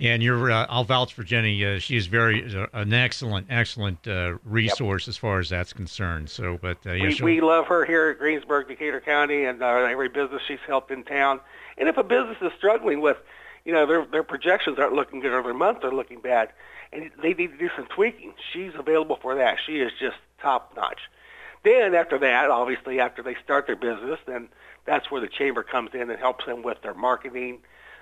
and 0.00 0.22
you're, 0.22 0.50
uh, 0.50 0.66
I'll 0.68 0.84
vouch 0.84 1.12
for 1.12 1.22
Jenny. 1.22 1.64
Uh, 1.64 1.78
she 1.78 1.96
is 1.96 2.06
very 2.06 2.56
uh, 2.56 2.66
an 2.72 2.92
excellent, 2.92 3.48
excellent 3.50 4.08
uh, 4.08 4.38
resource 4.44 5.04
yep. 5.04 5.08
as 5.08 5.16
far 5.18 5.38
as 5.38 5.50
that's 5.50 5.72
concerned. 5.72 6.30
So, 6.30 6.58
but 6.60 6.78
uh, 6.86 6.92
yeah, 6.92 7.10
we, 7.22 7.36
we 7.36 7.40
love 7.40 7.66
her 7.66 7.84
here 7.84 8.08
at 8.08 8.18
Greensburg, 8.18 8.68
Decatur 8.68 9.00
County, 9.00 9.44
and 9.44 9.62
uh, 9.62 9.66
every 9.66 10.08
business 10.08 10.42
she's 10.48 10.58
helped 10.66 10.90
in 10.90 11.04
town. 11.04 11.40
And 11.76 11.88
if 11.88 11.98
a 11.98 12.02
business 12.02 12.38
is 12.40 12.50
struggling 12.56 13.00
with, 13.02 13.18
you 13.64 13.72
know, 13.72 13.86
their 13.86 14.06
their 14.06 14.22
projections 14.22 14.78
aren't 14.78 14.94
looking 14.94 15.20
good 15.20 15.32
every 15.32 15.54
month, 15.54 15.82
they're 15.82 15.92
looking 15.92 16.20
bad, 16.20 16.50
and 16.92 17.10
they 17.22 17.34
need 17.34 17.52
to 17.52 17.58
do 17.58 17.68
some 17.76 17.86
tweaking. 17.86 18.32
She's 18.52 18.72
available 18.74 19.18
for 19.20 19.34
that. 19.34 19.58
She 19.64 19.80
is 19.80 19.92
just 20.00 20.16
top 20.40 20.74
notch. 20.76 21.00
Then 21.62 21.94
after 21.94 22.18
that, 22.18 22.50
obviously 22.50 23.00
after 23.00 23.22
they 23.22 23.36
start 23.44 23.66
their 23.66 23.76
business, 23.76 24.18
then 24.26 24.48
that's 24.86 25.10
where 25.10 25.20
the 25.20 25.28
chamber 25.28 25.62
comes 25.62 25.90
in 25.92 26.08
and 26.08 26.18
helps 26.18 26.46
them 26.46 26.62
with 26.62 26.80
their 26.80 26.94
marketing, 26.94 27.58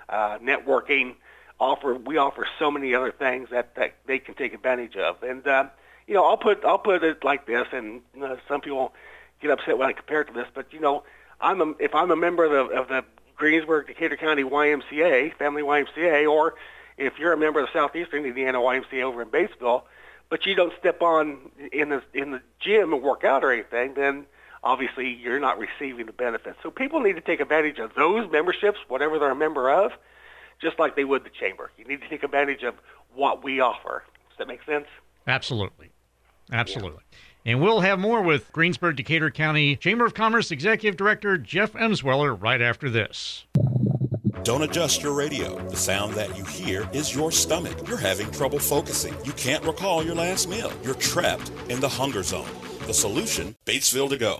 networking 0.09 1.15
offer 1.59 1.93
we 1.93 2.17
offer 2.17 2.47
so 2.57 2.71
many 2.71 2.95
other 2.95 3.11
things 3.11 3.49
that 3.51 3.75
that 3.75 3.95
they 4.05 4.19
can 4.19 4.35
take 4.35 4.53
advantage 4.53 4.95
of. 4.95 5.21
And 5.23 5.45
uh, 5.47 5.65
you 6.07 6.13
know, 6.13 6.25
I'll 6.25 6.37
put 6.37 6.63
I'll 6.65 6.79
put 6.79 7.03
it 7.03 7.23
like 7.23 7.45
this, 7.45 7.67
and 7.71 8.01
you 8.13 8.21
know, 8.21 8.37
some 8.47 8.61
people 8.61 8.93
get 9.41 9.51
upset 9.51 9.77
when 9.77 9.89
I 9.89 9.93
compare 9.93 10.21
it 10.21 10.25
to 10.27 10.33
this, 10.33 10.47
but 10.53 10.73
you 10.73 10.79
know, 10.79 11.03
I'm 11.39 11.61
a, 11.61 11.73
if 11.79 11.95
I'm 11.95 12.11
a 12.11 12.15
member 12.15 12.45
of 12.45 12.51
the, 12.51 12.75
of 12.75 12.87
the 12.87 13.05
Greensburg 13.35 13.87
Decatur 13.87 14.17
County 14.17 14.43
YMCA, 14.43 15.35
Family 15.35 15.61
YMCA, 15.61 16.29
or 16.29 16.55
if 16.97 17.17
you're 17.17 17.33
a 17.33 17.37
member 17.37 17.61
of 17.61 17.67
the 17.67 17.73
Southeastern 17.73 18.25
Indiana 18.25 18.59
YMCA 18.59 19.03
over 19.03 19.21
in 19.21 19.29
Batesville, 19.29 19.83
but 20.29 20.45
you 20.45 20.55
don't 20.55 20.73
step 20.79 21.01
on 21.01 21.51
in 21.71 21.89
the 21.89 22.03
in 22.13 22.31
the 22.31 22.41
gym 22.59 22.93
and 22.93 23.01
work 23.01 23.23
out 23.23 23.43
or 23.43 23.51
anything, 23.51 23.93
then 23.93 24.25
obviously 24.63 25.09
you're 25.09 25.39
not 25.39 25.57
receiving 25.57 26.05
the 26.05 26.13
benefits. 26.13 26.57
So 26.61 26.69
people 26.69 26.99
need 26.99 27.15
to 27.15 27.21
take 27.21 27.39
advantage 27.39 27.79
of 27.79 27.93
those 27.95 28.29
memberships, 28.29 28.79
whatever 28.87 29.19
they're 29.19 29.31
a 29.31 29.35
member 29.35 29.69
of, 29.71 29.91
just 30.61 30.79
like 30.79 30.95
they 30.95 31.05
would 31.05 31.23
the 31.23 31.29
chamber. 31.29 31.71
You 31.77 31.85
need 31.85 32.01
to 32.01 32.09
take 32.09 32.23
advantage 32.23 32.63
of 32.63 32.75
what 33.13 33.43
we 33.43 33.59
offer. 33.59 34.03
Does 34.29 34.37
that 34.39 34.47
make 34.47 34.63
sense? 34.63 34.85
Absolutely. 35.27 35.91
Absolutely. 36.51 37.03
Yeah. 37.45 37.51
And 37.51 37.61
we'll 37.61 37.79
have 37.79 37.99
more 37.99 38.21
with 38.21 38.51
Greensburg 38.51 38.97
Decatur 38.97 39.31
County 39.31 39.75
Chamber 39.75 40.05
of 40.05 40.13
Commerce 40.13 40.51
Executive 40.51 40.97
Director 40.97 41.37
Jeff 41.37 41.73
Emsweller 41.73 42.39
right 42.39 42.61
after 42.61 42.89
this. 42.89 43.45
Don't 44.43 44.61
adjust 44.63 45.03
your 45.03 45.13
radio. 45.13 45.57
The 45.69 45.75
sound 45.75 46.13
that 46.15 46.37
you 46.37 46.43
hear 46.45 46.89
is 46.93 47.13
your 47.13 47.31
stomach. 47.31 47.87
You're 47.87 47.97
having 47.97 48.31
trouble 48.31 48.59
focusing. 48.59 49.13
You 49.23 49.31
can't 49.33 49.63
recall 49.63 50.03
your 50.03 50.15
last 50.15 50.49
meal. 50.49 50.71
You're 50.83 50.95
trapped 50.95 51.51
in 51.69 51.79
the 51.79 51.89
hunger 51.89 52.23
zone. 52.23 52.47
The 52.87 52.93
solution 52.93 53.55
Batesville 53.65 54.09
to 54.09 54.17
go. 54.17 54.39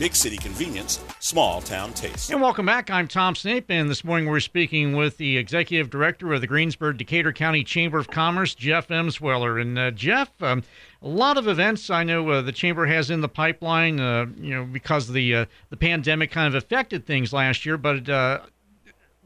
Big 0.00 0.16
city 0.16 0.38
convenience, 0.38 0.98
small 1.18 1.60
town 1.60 1.92
taste. 1.92 2.30
And 2.30 2.40
welcome 2.40 2.64
back. 2.64 2.88
I'm 2.88 3.06
Tom 3.06 3.34
Snape, 3.34 3.66
and 3.68 3.90
this 3.90 4.02
morning 4.02 4.30
we're 4.30 4.40
speaking 4.40 4.96
with 4.96 5.18
the 5.18 5.36
executive 5.36 5.90
director 5.90 6.32
of 6.32 6.40
the 6.40 6.46
Greensburg 6.46 6.96
Decatur 6.96 7.34
County 7.34 7.62
Chamber 7.62 7.98
of 7.98 8.08
Commerce, 8.08 8.54
Jeff 8.54 8.88
Emsweller. 8.88 9.60
And 9.60 9.78
uh, 9.78 9.90
Jeff, 9.90 10.30
um, 10.42 10.62
a 11.02 11.08
lot 11.08 11.36
of 11.36 11.46
events 11.48 11.90
I 11.90 12.04
know 12.04 12.26
uh, 12.30 12.40
the 12.40 12.50
chamber 12.50 12.86
has 12.86 13.10
in 13.10 13.20
the 13.20 13.28
pipeline. 13.28 14.00
Uh, 14.00 14.24
you 14.40 14.54
know, 14.54 14.64
because 14.64 15.08
the 15.08 15.34
uh, 15.34 15.44
the 15.68 15.76
pandemic 15.76 16.30
kind 16.30 16.48
of 16.48 16.54
affected 16.54 17.04
things 17.04 17.34
last 17.34 17.66
year. 17.66 17.76
But 17.76 18.08
uh, 18.08 18.40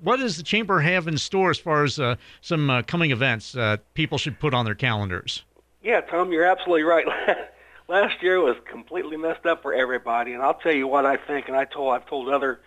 what 0.03 0.17
does 0.17 0.39
the 0.39 0.43
chamber 0.43 0.81
have 0.81 1.07
in 1.07 1.17
store 1.19 1.51
as 1.51 1.59
far 1.59 1.85
as 1.85 2.01
uh, 2.01 2.17
some 2.41 2.69
uh, 2.69 2.83
coming 2.83 3.13
events 3.13 3.55
people 3.95 4.19
should 4.19 4.41
put 4.41 4.53
on 4.53 4.65
their 4.65 4.75
calendars? 4.75 5.45
Yeah, 5.85 6.01
Tom, 6.01 6.33
you're 6.33 6.47
absolutely 6.47 6.83
right. 6.83 7.07
last 7.89 8.23
year 8.23 8.41
was 8.41 8.57
completely 8.71 9.17
messed 9.17 9.47
up 9.47 9.63
for 9.63 9.73
everybody, 9.75 10.33
and 10.33 10.43
I'll 10.43 10.55
tell 10.55 10.75
you 10.75 10.87
what 10.87 11.07
I 11.07 11.17
think. 11.17 11.49
And 11.49 11.57
I 11.57 11.65
told 11.65 11.95
I've 11.95 12.07
told 12.07 12.29
other 12.29 12.61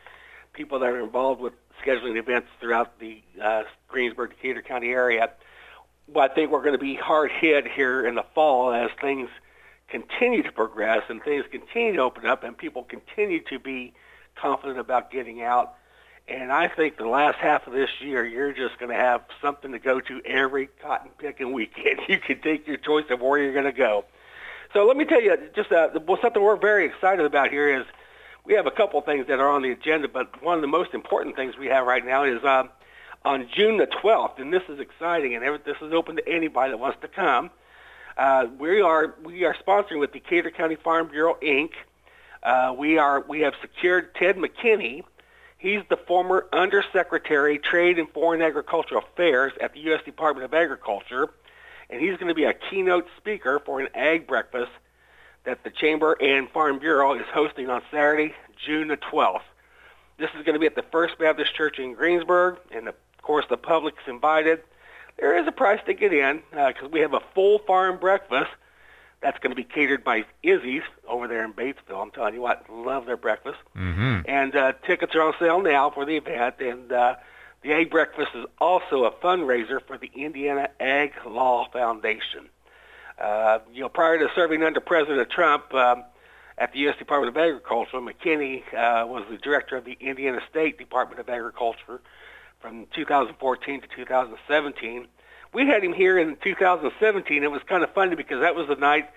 people 0.53 0.79
that 0.79 0.89
are 0.89 0.99
involved 0.99 1.41
with 1.41 1.53
scheduling 1.83 2.17
events 2.17 2.47
throughout 2.59 2.99
the 2.99 3.21
uh, 3.41 3.63
Greensburg, 3.87 4.31
Decatur 4.31 4.61
County 4.61 4.89
area 4.89 5.29
but 6.07 6.31
I 6.31 6.33
think 6.33 6.51
we're 6.51 6.61
going 6.61 6.73
to 6.73 6.79
be 6.79 6.95
hard 6.95 7.31
hit 7.31 7.67
here 7.67 8.05
in 8.05 8.15
the 8.15 8.23
fall 8.33 8.71
as 8.71 8.89
things 9.01 9.29
continue 9.89 10.43
to 10.43 10.51
progress 10.51 11.03
and 11.09 11.21
things 11.21 11.45
continue 11.51 11.93
to 11.93 12.01
open 12.01 12.25
up 12.25 12.43
and 12.43 12.57
people 12.57 12.83
continue 12.83 13.41
to 13.45 13.59
be 13.59 13.93
confident 14.35 14.79
about 14.79 15.11
getting 15.11 15.41
out. 15.41 15.75
And 16.27 16.51
I 16.51 16.67
think 16.67 16.97
the 16.97 17.07
last 17.07 17.37
half 17.37 17.67
of 17.67 17.73
this 17.73 17.89
year, 18.01 18.25
you're 18.25 18.51
just 18.51 18.77
going 18.79 18.91
to 18.91 19.01
have 19.01 19.23
something 19.41 19.71
to 19.71 19.79
go 19.79 20.01
to 20.01 20.21
every 20.25 20.67
cotton 20.81 21.11
picking 21.17 21.53
weekend. 21.53 22.01
You 22.07 22.19
can 22.19 22.41
take 22.41 22.67
your 22.67 22.77
choice 22.77 23.05
of 23.09 23.21
where 23.21 23.41
you're 23.41 23.53
going 23.53 23.65
to 23.65 23.71
go. 23.71 24.05
So 24.77 24.85
let 24.85 24.95
me 24.95 25.05
tell 25.05 25.19
you, 25.19 25.35
just 25.55 25.71
uh, 25.71 25.89
something 26.21 26.39
we're 26.39 26.55
very 26.55 26.85
excited 26.85 27.25
about 27.25 27.49
here 27.49 27.79
is 27.79 27.87
we 28.45 28.53
have 28.53 28.67
a 28.67 28.71
couple 28.71 29.01
things 29.01 29.25
that 29.25 29.39
are 29.39 29.49
on 29.49 29.63
the 29.63 29.71
agenda, 29.71 30.07
but 30.07 30.43
one 30.43 30.53
of 30.53 30.61
the 30.61 30.67
most 30.67 30.93
important 30.93 31.35
things 31.35 31.57
we 31.57 31.65
have 31.65 31.87
right 31.87 32.05
now 32.05 32.25
is 32.25 32.43
uh, 32.43 32.65
on 33.25 33.49
June 33.51 33.77
the 33.77 33.87
12th, 33.87 34.37
and 34.37 34.53
this 34.53 34.61
is 34.69 34.79
exciting, 34.79 35.33
and 35.33 35.43
this 35.65 35.77
is 35.81 35.93
open 35.93 36.17
to 36.17 36.29
anybody 36.29 36.69
that 36.69 36.77
wants 36.77 36.99
to 37.01 37.07
come. 37.07 37.49
Uh, 38.19 38.45
we 38.59 38.79
are 38.79 39.15
we 39.23 39.45
are 39.45 39.55
sponsoring 39.55 39.99
with 39.99 40.13
Decatur 40.13 40.51
County 40.51 40.75
Farm 40.75 41.07
Bureau 41.07 41.39
Inc. 41.41 41.71
Uh, 42.43 42.75
we 42.77 42.99
are 42.99 43.25
we 43.27 43.39
have 43.39 43.55
secured 43.59 44.13
Ted 44.13 44.37
McKinney. 44.37 45.03
He's 45.57 45.81
the 45.89 45.97
former 45.97 46.45
Undersecretary 46.53 47.57
Trade 47.57 47.97
and 47.97 48.07
Foreign 48.11 48.43
Agricultural 48.43 49.01
Affairs 49.11 49.53
at 49.59 49.73
the 49.73 49.79
U.S. 49.85 50.03
Department 50.05 50.45
of 50.45 50.53
Agriculture, 50.53 51.31
and 51.89 52.01
he's 52.01 52.17
going 52.17 52.27
to 52.27 52.33
be 52.33 52.45
a 52.45 52.53
keynote 52.53 53.07
speaker 53.17 53.61
for 53.65 53.79
an 53.79 53.87
ag 53.95 54.27
breakfast 54.27 54.71
that 55.45 55.63
the 55.63 55.69
Chamber 55.69 56.13
and 56.19 56.49
Farm 56.49 56.79
Bureau 56.79 57.13
is 57.13 57.25
hosting 57.33 57.69
on 57.69 57.81
Saturday, 57.89 58.33
June 58.65 58.89
the 58.89 58.97
12th. 58.97 59.41
This 60.17 60.29
is 60.37 60.43
going 60.43 60.53
to 60.53 60.59
be 60.59 60.65
at 60.65 60.75
the 60.75 60.85
First 60.91 61.17
Baptist 61.19 61.53
Church 61.55 61.79
in 61.79 61.93
Greensburg, 61.93 62.57
and 62.71 62.87
the 62.87 62.95
course, 63.27 63.45
the 63.49 63.57
public's 63.57 64.03
invited. 64.07 64.61
There 65.19 65.37
is 65.37 65.45
a 65.47 65.51
price 65.51 65.81
to 65.85 65.93
get 65.93 66.13
in 66.13 66.41
because 66.51 66.85
uh, 66.85 66.89
we 66.89 67.01
have 67.01 67.13
a 67.13 67.19
full 67.35 67.59
farm 67.59 67.99
breakfast 67.99 68.51
that's 69.21 69.37
going 69.39 69.51
to 69.51 69.55
be 69.55 69.63
catered 69.63 70.03
by 70.03 70.23
Izzy's 70.41 70.83
over 71.07 71.27
there 71.27 71.43
in 71.43 71.51
Batesville. 71.53 72.01
I'm 72.01 72.11
telling 72.11 72.35
you 72.35 72.41
what, 72.41 72.65
love 72.69 73.05
their 73.05 73.17
breakfast. 73.17 73.57
Mm-hmm. 73.75 74.29
And 74.29 74.55
uh, 74.55 74.73
tickets 74.85 75.13
are 75.15 75.23
on 75.23 75.33
sale 75.39 75.61
now 75.61 75.89
for 75.89 76.05
the 76.05 76.15
event. 76.15 76.55
And 76.59 76.91
uh, 76.91 77.15
the 77.67 77.73
Ag 77.73 77.89
Breakfast 77.89 78.29
is 78.33 78.45
also 78.59 79.03
a 79.03 79.11
fundraiser 79.11 79.85
for 79.85 79.97
the 79.97 80.09
Indiana 80.15 80.69
Ag 80.79 81.11
Law 81.25 81.67
Foundation. 81.73 82.47
Uh, 83.19 83.59
you 83.73 83.81
know, 83.81 83.89
prior 83.89 84.17
to 84.17 84.29
serving 84.33 84.63
under 84.63 84.79
President 84.79 85.29
Trump 85.29 85.73
um, 85.73 86.05
at 86.57 86.71
the 86.71 86.79
U.S. 86.79 86.97
Department 86.97 87.35
of 87.35 87.37
Agriculture, 87.37 87.97
McKinney 87.97 88.61
uh, 88.73 89.05
was 89.05 89.25
the 89.29 89.37
director 89.37 89.75
of 89.75 89.83
the 89.83 89.97
Indiana 89.99 90.39
State 90.49 90.77
Department 90.77 91.19
of 91.19 91.27
Agriculture 91.27 91.99
from 92.61 92.85
2014 92.95 93.81
to 93.81 93.87
2017. 93.87 95.07
We 95.53 95.67
had 95.67 95.83
him 95.83 95.91
here 95.91 96.17
in 96.17 96.37
2017. 96.37 97.43
It 97.43 97.51
was 97.51 97.61
kind 97.63 97.83
of 97.83 97.93
funny 97.93 98.15
because 98.15 98.39
that 98.39 98.55
was 98.55 98.69
the 98.69 98.75
night 98.75 99.09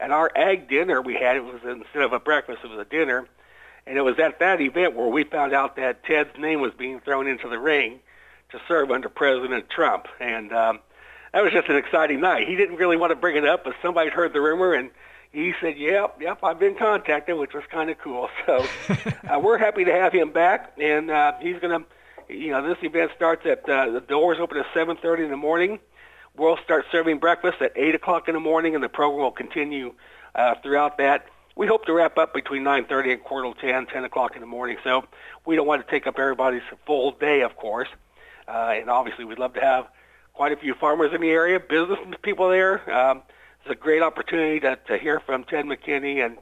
at 0.00 0.10
our 0.12 0.30
ag 0.34 0.66
dinner 0.68 1.02
we 1.02 1.14
had, 1.14 1.36
it 1.36 1.44
was 1.44 1.60
instead 1.62 2.02
of 2.02 2.14
a 2.14 2.20
breakfast, 2.20 2.60
it 2.64 2.70
was 2.70 2.78
a 2.78 2.88
dinner. 2.88 3.28
And 3.88 3.96
it 3.96 4.02
was 4.02 4.18
at 4.18 4.38
that 4.40 4.60
event 4.60 4.94
where 4.94 5.08
we 5.08 5.24
found 5.24 5.54
out 5.54 5.76
that 5.76 6.04
Ted's 6.04 6.38
name 6.38 6.60
was 6.60 6.72
being 6.76 7.00
thrown 7.00 7.26
into 7.26 7.48
the 7.48 7.58
ring 7.58 8.00
to 8.50 8.60
serve 8.68 8.90
under 8.90 9.08
President 9.08 9.70
Trump. 9.70 10.06
And 10.20 10.52
um, 10.52 10.80
that 11.32 11.42
was 11.42 11.52
just 11.52 11.68
an 11.68 11.76
exciting 11.76 12.20
night. 12.20 12.46
He 12.46 12.54
didn't 12.54 12.76
really 12.76 12.96
want 12.96 13.10
to 13.10 13.16
bring 13.16 13.36
it 13.36 13.46
up, 13.46 13.64
but 13.64 13.74
somebody 13.82 14.10
heard 14.10 14.32
the 14.32 14.40
rumor 14.40 14.74
and 14.74 14.90
he 15.32 15.52
said, 15.60 15.76
"Yep, 15.76 16.20
yep, 16.20 16.38
I've 16.42 16.58
been 16.58 16.74
contacted," 16.74 17.36
which 17.36 17.52
was 17.52 17.64
kind 17.70 17.90
of 17.90 17.98
cool. 17.98 18.30
So 18.46 18.64
uh, 19.30 19.38
we're 19.38 19.58
happy 19.58 19.84
to 19.84 19.92
have 19.92 20.12
him 20.12 20.32
back, 20.32 20.72
and 20.78 21.10
uh, 21.10 21.34
he's 21.40 21.58
going 21.58 21.82
to, 21.82 22.34
you 22.34 22.50
know, 22.50 22.66
this 22.66 22.78
event 22.82 23.12
starts 23.14 23.44
at 23.44 23.68
uh, 23.68 23.90
the 23.90 24.00
doors 24.00 24.38
open 24.40 24.56
at 24.58 24.66
7:30 24.74 25.24
in 25.24 25.30
the 25.30 25.36
morning. 25.36 25.80
We'll 26.36 26.56
start 26.64 26.86
serving 26.90 27.18
breakfast 27.18 27.60
at 27.60 27.72
8 27.76 27.96
o'clock 27.96 28.28
in 28.28 28.34
the 28.34 28.40
morning, 28.40 28.74
and 28.74 28.82
the 28.82 28.88
program 28.88 29.22
will 29.22 29.32
continue 29.32 29.94
uh, 30.34 30.54
throughout 30.62 30.96
that. 30.98 31.26
We 31.58 31.66
hope 31.66 31.86
to 31.86 31.92
wrap 31.92 32.18
up 32.18 32.32
between 32.32 32.62
9:30 32.62 33.14
and 33.14 33.24
quarter 33.24 33.52
to 33.52 33.60
10, 33.60 33.86
10 33.86 34.04
o'clock 34.04 34.36
in 34.36 34.40
the 34.40 34.46
morning. 34.46 34.76
So 34.84 35.02
we 35.44 35.56
don't 35.56 35.66
want 35.66 35.84
to 35.84 35.90
take 35.90 36.06
up 36.06 36.16
everybody's 36.16 36.62
full 36.86 37.10
day, 37.10 37.40
of 37.42 37.56
course, 37.56 37.88
uh, 38.46 38.74
and 38.76 38.88
obviously 38.88 39.24
we'd 39.24 39.40
love 39.40 39.54
to 39.54 39.60
have 39.60 39.88
quite 40.34 40.52
a 40.52 40.56
few 40.56 40.74
farmers 40.74 41.12
in 41.12 41.20
the 41.20 41.30
area, 41.30 41.58
business 41.58 41.98
people 42.22 42.48
there. 42.48 42.88
Um, 42.88 43.22
it's 43.60 43.72
a 43.72 43.74
great 43.74 44.02
opportunity 44.02 44.60
to, 44.60 44.78
to 44.86 44.98
hear 44.98 45.18
from 45.18 45.42
Ted 45.42 45.64
McKinney 45.64 46.24
and 46.24 46.38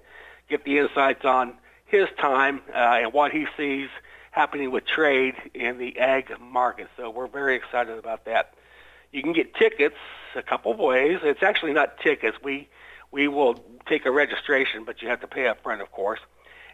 get 0.50 0.64
the 0.64 0.76
insights 0.76 1.24
on 1.24 1.54
his 1.86 2.08
time 2.18 2.60
uh, 2.74 2.98
and 3.00 3.14
what 3.14 3.32
he 3.32 3.46
sees 3.56 3.88
happening 4.32 4.70
with 4.70 4.84
trade 4.84 5.34
in 5.54 5.78
the 5.78 5.98
ag 5.98 6.38
market. 6.38 6.88
So 6.98 7.08
we're 7.08 7.26
very 7.26 7.56
excited 7.56 7.96
about 7.96 8.26
that. 8.26 8.52
You 9.12 9.22
can 9.22 9.32
get 9.32 9.54
tickets 9.54 9.96
a 10.34 10.42
couple 10.42 10.72
of 10.72 10.78
ways. 10.78 11.20
It's 11.22 11.42
actually 11.42 11.72
not 11.72 12.00
tickets. 12.00 12.36
We 12.44 12.68
we 13.16 13.26
will 13.28 13.54
take 13.88 14.04
a 14.04 14.10
registration, 14.10 14.84
but 14.84 15.00
you 15.00 15.08
have 15.08 15.22
to 15.22 15.26
pay 15.26 15.48
up 15.48 15.62
front, 15.62 15.80
of 15.80 15.90
course. 15.90 16.20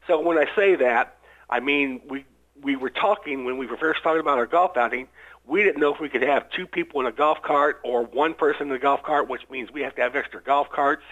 So 0.05 0.21
when 0.21 0.37
I 0.37 0.45
say 0.55 0.75
that, 0.75 1.17
I 1.49 1.59
mean 1.59 2.01
we 2.07 2.25
we 2.61 2.75
were 2.75 2.89
talking 2.89 3.45
when 3.45 3.57
we 3.57 3.65
were 3.67 3.77
first 3.77 4.03
talking 4.03 4.19
about 4.19 4.37
our 4.37 4.45
golf 4.45 4.77
outing. 4.77 5.07
We 5.45 5.63
didn't 5.63 5.79
know 5.79 5.93
if 5.93 5.99
we 5.99 6.09
could 6.09 6.23
have 6.23 6.49
two 6.49 6.67
people 6.67 6.99
in 6.99 7.07
a 7.07 7.11
golf 7.11 7.41
cart 7.41 7.79
or 7.83 8.03
one 8.03 8.33
person 8.33 8.67
in 8.67 8.73
a 8.73 8.79
golf 8.79 9.01
cart, 9.03 9.29
which 9.29 9.49
means 9.49 9.71
we 9.71 9.81
have 9.81 9.95
to 9.95 10.01
have 10.01 10.15
extra 10.15 10.41
golf 10.41 10.69
carts. 10.69 11.03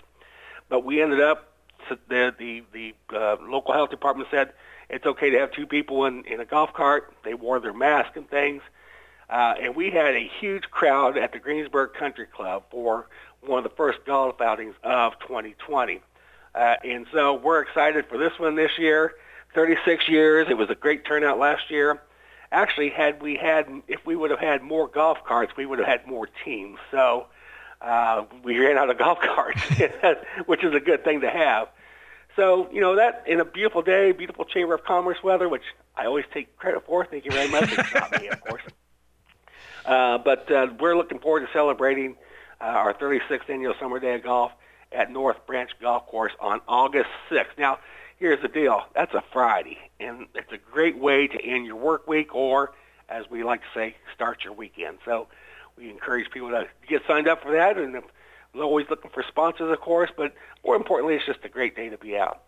But 0.70 0.84
we 0.84 1.02
ended 1.02 1.22
up 1.22 1.54
the 1.90 2.34
the 2.38 2.64
the 2.74 2.94
uh, 3.16 3.38
local 3.42 3.74
health 3.74 3.90
department 3.90 4.30
said 4.32 4.54
it's 4.90 5.06
okay 5.06 5.30
to 5.32 5.40
have 5.40 5.52
two 5.52 5.66
people 5.66 6.06
in 6.06 6.26
in 6.26 6.40
a 6.40 6.46
golf 6.46 6.74
cart. 6.74 7.14
They 7.24 7.34
wore 7.34 7.60
their 7.60 7.74
mask 7.74 8.16
and 8.16 8.30
things. 8.30 8.62
Uh, 9.30 9.56
and 9.60 9.76
we 9.76 9.90
had 9.90 10.16
a 10.16 10.30
huge 10.40 10.70
crowd 10.70 11.18
at 11.18 11.32
the 11.32 11.40
Greensburg 11.40 11.94
Country 11.94 12.28
Club 12.28 12.64
for 12.70 13.08
one 13.42 13.58
of 13.58 13.64
the 13.64 13.76
first 13.76 14.00
golf 14.06 14.40
outings 14.40 14.76
of 14.84 15.18
2020. 15.20 16.02
Uh, 16.54 16.76
and 16.84 17.08
so 17.12 17.34
we're 17.34 17.62
excited 17.62 18.06
for 18.08 18.18
this 18.18 18.38
one 18.38 18.56
this 18.56 18.78
year. 18.78 19.14
36 19.56 20.08
years. 20.10 20.48
It 20.50 20.58
was 20.58 20.70
a 20.70 20.76
great 20.76 21.06
turnout 21.06 21.40
last 21.40 21.72
year. 21.72 22.02
Actually, 22.52 22.90
had 22.90 23.22
we 23.22 23.36
had, 23.36 23.68
if 23.88 24.06
we 24.06 24.16
would 24.16 24.30
have 24.30 24.40
had 24.40 24.62
more 24.62 24.88
golf 24.88 25.24
carts, 25.26 25.54
we 25.58 25.66
would 25.66 25.80
have 25.80 25.88
had 25.88 26.06
more 26.06 26.28
teams. 26.44 26.78
So 26.92 27.28
uh, 27.82 28.26
we 28.44 28.60
ran 28.60 28.78
out 28.78 28.90
of 28.90 28.98
golf 29.00 29.20
carts, 29.20 29.62
which 30.46 30.64
is 30.64 30.74
a 30.74 30.80
good 30.80 31.04
thing 31.04 31.22
to 31.22 31.30
have. 31.30 31.70
So, 32.36 32.70
you 32.72 32.82
know, 32.82 32.96
that 32.96 33.24
in 33.28 33.40
a 33.40 33.46
beautiful 33.46 33.82
day, 33.82 34.12
beautiful 34.12 34.46
Chamber 34.46 34.74
of 34.76 34.84
Commerce 34.84 35.24
weather, 35.24 35.48
which 35.48 35.64
I 35.96 36.06
always 36.06 36.26
take 36.34 36.58
credit 36.58 36.86
for. 36.86 37.06
Thank 37.06 37.26
you 37.26 37.32
very 37.32 37.50
much. 37.50 37.72
It's 37.72 37.94
not 37.94 38.22
me, 38.22 38.28
of 38.28 38.42
course. 38.42 38.64
Uh, 39.86 40.18
but 40.18 40.50
uh, 40.52 40.66
we're 40.80 40.98
looking 40.98 41.20
forward 41.20 41.42
to 41.42 41.54
celebrating 41.54 42.16
uh, 42.60 42.64
our 42.64 42.92
36th 42.92 43.48
annual 43.50 43.76
Summer 43.80 44.00
Day 44.00 44.16
of 44.16 44.24
Golf 44.24 44.52
at 44.92 45.12
North 45.12 45.46
Branch 45.46 45.70
Golf 45.80 46.08
Course 46.08 46.32
on 46.40 46.60
August 46.68 47.10
6th. 47.30 47.56
Now, 47.56 47.78
here's 48.18 48.42
the 48.42 48.48
deal. 48.48 48.82
That's 48.96 49.14
a 49.14 49.24
Friday, 49.32 49.78
and 50.00 50.26
it's 50.34 50.52
a 50.52 50.58
great 50.58 50.98
way 50.98 51.28
to 51.28 51.40
end 51.40 51.68
your 51.68 51.76
work 51.76 52.08
week 52.08 52.34
or, 52.34 52.74
as 53.10 53.30
we 53.30 53.44
like 53.44 53.62
to 53.62 53.68
say, 53.76 53.96
start 54.16 54.44
your 54.44 54.54
weekend. 54.54 54.98
So 55.06 55.28
we 55.78 55.92
encourage 55.92 56.32
people 56.32 56.50
to 56.50 56.68
get 56.88 57.04
signed 57.08 57.28
up 57.28 57.44
for 57.44 57.52
that, 57.52 57.78
and 57.78 58.02
we're 58.56 58.64
always 58.64 58.88
looking 58.90 59.12
for 59.12 59.24
sponsors, 59.28 59.72
of 59.72 59.82
course, 59.82 60.10
but 60.16 60.34
more 60.64 60.76
importantly, 60.76 61.16
it's 61.16 61.26
just 61.26 61.40
a 61.44 61.50
great 61.50 61.76
day 61.76 61.90
to 61.90 61.98
be 61.98 62.18
out. 62.18 62.42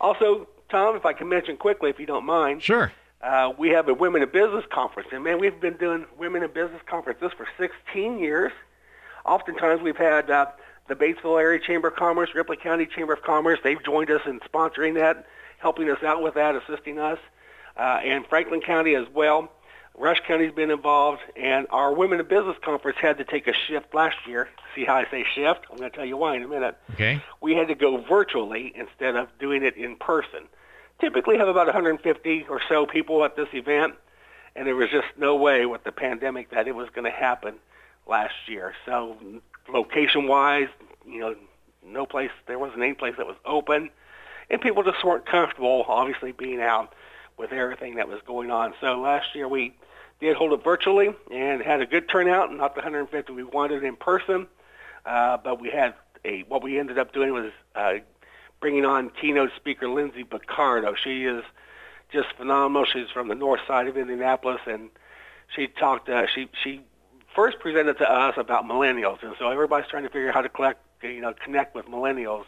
Also, 0.00 0.48
Tom, 0.70 0.96
if 0.96 1.04
I 1.04 1.12
can 1.12 1.28
mention 1.28 1.56
quickly, 1.56 1.90
if 1.90 1.98
you 1.98 2.06
don't 2.06 2.24
mind. 2.24 2.62
Sure. 2.62 2.92
Uh, 3.20 3.52
we 3.58 3.70
have 3.70 3.88
a 3.88 3.94
Women 3.94 4.22
in 4.22 4.28
Business 4.28 4.64
Conference, 4.70 5.08
and 5.12 5.24
man, 5.24 5.40
we've 5.40 5.60
been 5.60 5.76
doing 5.76 6.06
Women 6.18 6.44
in 6.44 6.52
Business 6.52 6.80
Conferences 6.86 7.32
for 7.36 7.48
16 7.58 8.18
years. 8.20 8.52
Oftentimes, 9.24 9.82
we've 9.82 9.96
had 9.96 10.30
uh, 10.30 10.46
the 10.88 10.94
Batesville 10.94 11.40
Area 11.40 11.58
Chamber 11.58 11.88
of 11.88 11.96
Commerce, 11.96 12.30
Ripley 12.34 12.56
County 12.56 12.86
Chamber 12.86 13.14
of 13.14 13.22
Commerce. 13.22 13.58
They've 13.64 13.82
joined 13.82 14.10
us 14.10 14.22
in 14.24 14.38
sponsoring 14.40 14.94
that, 14.94 15.26
helping 15.58 15.90
us 15.90 16.02
out 16.04 16.22
with 16.22 16.34
that, 16.34 16.54
assisting 16.54 17.00
us, 17.00 17.18
uh, 17.76 18.00
and 18.04 18.24
Franklin 18.26 18.60
County 18.60 18.94
as 18.94 19.06
well. 19.12 19.50
Rush 19.96 20.20
County's 20.26 20.52
been 20.52 20.70
involved, 20.70 21.20
and 21.36 21.66
our 21.70 21.92
Women 21.92 22.20
in 22.20 22.26
Business 22.26 22.56
Conference 22.62 22.98
had 23.00 23.18
to 23.18 23.24
take 23.24 23.48
a 23.48 23.52
shift 23.52 23.94
last 23.94 24.16
year. 24.26 24.48
See 24.74 24.84
how 24.84 24.94
I 24.94 25.10
say 25.10 25.24
shift? 25.34 25.66
I'm 25.70 25.76
going 25.76 25.90
to 25.90 25.96
tell 25.96 26.06
you 26.06 26.16
why 26.16 26.36
in 26.36 26.44
a 26.44 26.48
minute. 26.48 26.78
Okay. 26.92 27.20
We 27.40 27.54
had 27.54 27.68
to 27.68 27.74
go 27.74 27.96
virtually 27.96 28.72
instead 28.76 29.16
of 29.16 29.28
doing 29.38 29.64
it 29.64 29.76
in 29.76 29.96
person 29.96 30.46
typically 31.00 31.38
have 31.38 31.48
about 31.48 31.66
150 31.66 32.46
or 32.48 32.60
so 32.68 32.86
people 32.86 33.24
at 33.24 33.36
this 33.36 33.48
event, 33.52 33.94
and 34.56 34.66
there 34.66 34.76
was 34.76 34.90
just 34.90 35.06
no 35.16 35.36
way 35.36 35.66
with 35.66 35.84
the 35.84 35.92
pandemic 35.92 36.50
that 36.50 36.66
it 36.66 36.74
was 36.74 36.88
going 36.90 37.04
to 37.04 37.16
happen 37.16 37.54
last 38.06 38.34
year. 38.46 38.74
So 38.84 39.16
location-wise, 39.72 40.68
you 41.06 41.20
know, 41.20 41.36
no 41.84 42.06
place, 42.06 42.30
there 42.46 42.58
wasn't 42.58 42.82
any 42.82 42.94
place 42.94 43.14
that 43.16 43.26
was 43.26 43.36
open, 43.44 43.90
and 44.50 44.60
people 44.60 44.82
just 44.82 45.04
weren't 45.04 45.26
comfortable, 45.26 45.84
obviously, 45.88 46.32
being 46.32 46.60
out 46.60 46.92
with 47.38 47.52
everything 47.52 47.96
that 47.96 48.08
was 48.08 48.20
going 48.26 48.50
on. 48.50 48.74
So 48.80 49.00
last 49.00 49.34
year 49.34 49.48
we 49.48 49.74
did 50.20 50.36
hold 50.36 50.52
it 50.52 50.64
virtually 50.64 51.14
and 51.30 51.62
had 51.62 51.80
a 51.80 51.86
good 51.86 52.08
turnout, 52.08 52.52
not 52.52 52.74
the 52.74 52.80
150 52.80 53.32
we 53.32 53.44
wanted 53.44 53.84
in 53.84 53.96
person, 53.96 54.46
uh, 55.06 55.36
but 55.36 55.60
we 55.60 55.70
had 55.70 55.94
a, 56.24 56.42
what 56.48 56.62
we 56.62 56.78
ended 56.78 56.98
up 56.98 57.12
doing 57.12 57.32
was 57.32 57.52
uh, 57.74 57.94
bringing 58.60 58.84
on 58.84 59.10
keynote 59.10 59.50
speaker 59.56 59.88
Lindsay 59.88 60.24
Picardo. 60.24 60.94
She 60.94 61.24
is 61.24 61.44
just 62.10 62.28
phenomenal. 62.36 62.84
She's 62.84 63.10
from 63.10 63.28
the 63.28 63.34
north 63.34 63.60
side 63.66 63.86
of 63.86 63.96
Indianapolis, 63.96 64.60
and 64.66 64.90
she 65.54 65.66
talked. 65.68 66.08
Uh, 66.08 66.26
she 66.26 66.48
she 66.62 66.80
first 67.34 67.60
presented 67.60 67.98
to 67.98 68.10
us 68.10 68.34
about 68.36 68.64
millennials, 68.64 69.22
and 69.22 69.34
so 69.38 69.50
everybody's 69.50 69.88
trying 69.88 70.02
to 70.02 70.08
figure 70.08 70.28
out 70.28 70.34
how 70.34 70.42
to 70.42 70.48
collect, 70.48 70.80
you 71.02 71.20
know, 71.20 71.34
connect 71.44 71.74
with 71.74 71.86
millennials. 71.86 72.44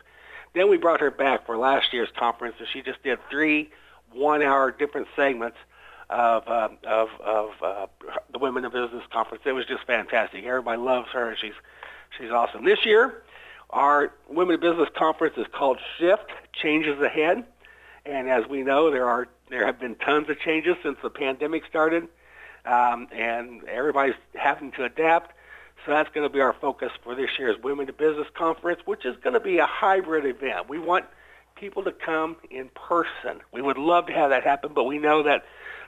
Then 0.52 0.68
we 0.68 0.78
brought 0.78 1.00
her 1.00 1.10
back 1.10 1.46
for 1.46 1.56
last 1.56 1.92
year's 1.92 2.08
conference, 2.16 2.56
and 2.58 2.66
she 2.72 2.82
just 2.82 3.02
did 3.02 3.18
three 3.30 3.70
one-hour 4.12 4.72
different 4.72 5.08
segments 5.16 5.56
of 6.10 6.46
uh, 6.48 6.68
of 6.84 7.08
of 7.20 7.50
uh, 7.62 7.86
the 8.32 8.38
Women 8.38 8.64
in 8.64 8.70
Business 8.72 9.04
conference. 9.12 9.44
It 9.46 9.52
was 9.52 9.66
just 9.66 9.84
fantastic. 9.86 10.44
Everybody 10.44 10.80
loves 10.80 11.08
her. 11.12 11.36
She's 11.40 11.54
she's 12.18 12.30
awesome. 12.30 12.64
This 12.64 12.84
year, 12.86 13.22
our 13.70 14.12
Women 14.28 14.54
in 14.54 14.60
Business 14.60 14.88
Conference 14.96 15.36
is 15.36 15.46
called 15.52 15.78
Shift, 15.98 16.30
Changes 16.52 17.00
Ahead. 17.00 17.44
And 18.06 18.28
as 18.28 18.46
we 18.48 18.62
know, 18.62 18.90
there 18.90 19.06
are 19.06 19.28
there 19.50 19.66
have 19.66 19.78
been 19.78 19.94
tons 19.96 20.28
of 20.30 20.38
changes 20.40 20.76
since 20.82 20.98
the 21.02 21.10
pandemic 21.10 21.64
started. 21.66 22.08
um, 22.64 23.08
and 23.12 23.64
everybody's 23.64 24.14
having 24.34 24.72
to 24.72 24.84
adapt. 24.84 25.32
So 25.84 25.92
that's 25.92 26.10
going 26.10 26.28
to 26.28 26.32
be 26.32 26.40
our 26.40 26.52
focus 26.52 26.92
for 27.02 27.14
this 27.14 27.30
year's 27.38 27.56
Women 27.62 27.86
to 27.86 27.92
Business 27.92 28.26
Conference, 28.34 28.80
which 28.84 29.06
is 29.06 29.16
going 29.22 29.34
to 29.34 29.40
be 29.40 29.58
a 29.58 29.66
hybrid 29.66 30.26
event. 30.26 30.68
We 30.68 30.78
want 30.78 31.06
people 31.60 31.84
to 31.84 31.92
come 31.92 32.36
in 32.50 32.70
person. 32.70 33.42
We 33.52 33.60
would 33.60 33.78
love 33.78 34.06
to 34.06 34.12
have 34.12 34.30
that 34.30 34.42
happen, 34.42 34.72
but 34.74 34.84
we 34.84 34.98
know 34.98 35.22
that 35.22 35.44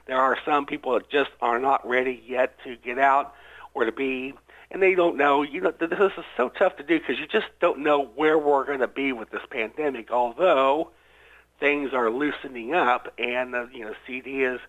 there 0.06 0.18
are 0.18 0.36
some 0.44 0.66
people 0.66 0.92
that 0.92 1.08
just 1.08 1.30
are 1.40 1.58
not 1.58 1.88
ready 1.88 2.22
yet 2.26 2.54
to 2.64 2.76
get 2.76 2.98
out 2.98 3.34
or 3.74 3.86
to 3.86 3.92
be, 3.92 4.34
and 4.70 4.82
they 4.82 4.94
don't 4.94 5.16
know. 5.16 5.42
You 5.42 5.62
know, 5.62 5.70
this 5.70 5.98
is 5.98 6.24
so 6.36 6.50
tough 6.50 6.76
to 6.76 6.82
do 6.82 6.98
because 6.98 7.18
you 7.18 7.26
just 7.26 7.46
don't 7.60 7.80
know 7.80 8.04
where 8.04 8.38
we're 8.38 8.66
going 8.66 8.80
to 8.80 8.88
be 8.88 9.12
with 9.12 9.30
this 9.30 9.42
pandemic. 9.50 10.10
Although 10.10 10.90
things 11.58 11.94
are 11.94 12.10
loosening 12.10 12.74
up, 12.74 13.12
and 13.18 13.54
uh, 13.54 13.66
you 13.72 13.84
know, 13.84 13.94
CD 14.06 14.42
is, 14.42 14.60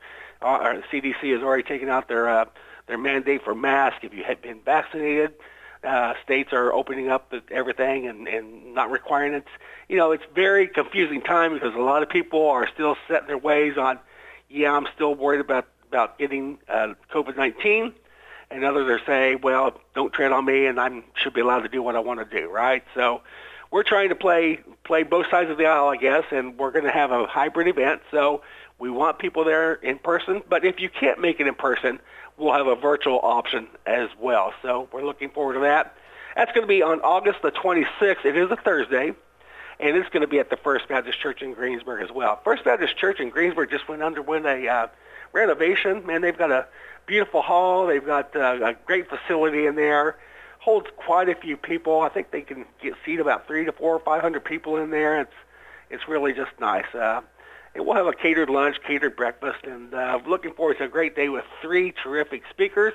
uh, 0.42 0.82
CDC 0.92 1.34
has 1.34 1.44
already 1.44 1.64
taken 1.64 1.90
out 1.90 2.08
their 2.08 2.30
uh, 2.30 2.46
their 2.88 2.98
mandate 2.98 3.44
for 3.44 3.54
masks. 3.54 4.00
If 4.04 4.14
you 4.14 4.24
had 4.24 4.42
been 4.42 4.62
vaccinated, 4.62 5.34
uh, 5.84 6.14
states 6.24 6.54
are 6.54 6.72
opening 6.72 7.10
up 7.10 7.34
everything 7.52 8.08
and, 8.08 8.28
and 8.28 8.74
not 8.74 8.92
requiring 8.92 9.34
it. 9.34 9.46
You 9.90 9.98
know, 9.98 10.12
it's 10.12 10.24
very 10.34 10.68
confusing 10.68 11.22
time 11.22 11.54
because 11.54 11.76
a 11.76 11.80
lot 11.80 12.04
of 12.04 12.10
people 12.10 12.50
are 12.50 12.68
still 12.74 12.96
set 13.08 13.22
in 13.22 13.28
their 13.28 13.38
ways 13.38 13.78
on, 13.78 14.00
yeah, 14.50 14.72
I'm 14.72 14.88
still 14.96 15.16
worried 15.16 15.42
about 15.42 15.68
about 15.94 16.18
getting 16.18 16.58
uh, 16.68 16.96
COVID-19, 17.12 17.94
and 18.50 18.64
others 18.64 18.90
are 18.90 19.06
saying, 19.06 19.42
well, 19.44 19.80
don't 19.94 20.12
tread 20.12 20.32
on 20.32 20.44
me, 20.44 20.66
and 20.66 20.80
I 20.80 21.04
should 21.14 21.36
be 21.36 21.42
allowed 21.42 21.60
to 21.60 21.70
do 21.70 21.84
what 21.84 21.96
I 21.96 22.00
want 22.00 22.20
to 22.20 22.42
do, 22.42 22.50
right? 22.50 22.84
So 22.96 23.22
we're 23.70 23.84
trying 23.84 24.10
to 24.10 24.16
play 24.16 24.60
play 24.84 25.04
both 25.04 25.30
sides 25.30 25.52
of 25.52 25.58
the 25.58 25.68
aisle, 25.68 25.90
I 25.90 25.98
guess, 25.98 26.24
and 26.32 26.58
we're 26.58 26.72
going 26.72 26.86
to 26.86 26.92
have 26.92 27.12
a 27.12 27.28
hybrid 27.28 27.68
event. 27.68 28.02
So 28.10 28.42
we 28.80 28.90
want 28.90 29.20
people 29.20 29.44
there 29.44 29.74
in 29.76 30.00
person, 30.00 30.42
but 30.50 30.66
if 30.66 30.80
you 30.80 30.90
can't 30.90 31.20
make 31.20 31.40
it 31.40 31.48
in 31.48 31.56
person, 31.56 32.00
we'll 32.38 32.54
have 32.54 32.68
a 32.68 32.76
virtual 32.76 33.20
option 33.22 33.68
as 33.86 34.10
well. 34.20 34.54
So 34.62 34.88
we're 34.92 35.06
looking 35.06 35.30
forward 35.30 35.54
to 35.54 35.60
that. 35.62 35.96
That's 36.36 36.52
going 36.52 36.64
to 36.64 36.68
be 36.68 36.82
on 36.82 37.02
August 37.02 37.42
the 37.42 37.52
26th. 37.52 38.26
It 38.26 38.36
is 38.36 38.50
a 38.50 38.56
Thursday, 38.56 39.14
and 39.80 39.98
it's 39.98 40.10
going 40.10 40.22
to 40.22 40.28
be 40.28 40.40
at 40.40 40.50
the 40.50 40.58
First 40.58 40.88
Baptist 40.88 41.20
Church 41.20 41.42
in 41.42 41.54
Greensburg 41.54 42.02
as 42.04 42.12
well. 42.12 42.40
First 42.44 42.64
Baptist 42.64 42.98
Church 42.98 43.20
in 43.20 43.30
Greensburg 43.30 43.70
just 43.70 43.88
went 43.88 44.02
underwent 44.02 44.46
a 44.46 44.68
uh, 44.68 44.88
renovation. 45.32 46.06
Man, 46.06 46.22
they've 46.22 46.38
got 46.38 46.52
a 46.52 46.68
beautiful 47.06 47.42
hall. 47.42 47.86
They've 47.86 48.06
got 48.06 48.36
uh, 48.36 48.60
a 48.64 48.74
great 48.86 49.10
facility 49.10 49.68
in 49.68 49.76
there. 49.76 50.18
Holds 50.60 50.88
quite 50.96 51.30
a 51.30 51.36
few 51.36 51.58
people. 51.58 52.02
I 52.02 52.10
think 52.10 52.32
they 52.32 52.42
can 52.42 52.66
get 52.82 52.94
seat 53.06 53.20
about 53.20 53.46
three 53.46 53.66
to 53.66 53.72
four 53.72 53.94
or 53.94 54.00
five 54.00 54.22
hundred 54.22 54.46
people 54.46 54.78
in 54.78 54.90
there. 54.92 55.20
It's 55.20 55.34
it's 55.90 56.08
really 56.08 56.34
just 56.34 56.52
nice. 56.60 56.86
Uh, 56.96 57.22
we'll 57.76 57.96
have 57.96 58.08
a 58.08 58.14
catered 58.14 58.50
lunch, 58.50 58.78
catered 58.86 59.16
breakfast, 59.16 59.64
and 59.64 59.94
uh, 59.94 60.20
looking 60.28 60.54
forward 60.54 60.78
to 60.78 60.86
a 60.86 60.88
great 60.88 61.16
day 61.16 61.30
with 61.30 61.46
three 61.62 61.92
terrific 61.92 62.44
speakers. 62.50 62.94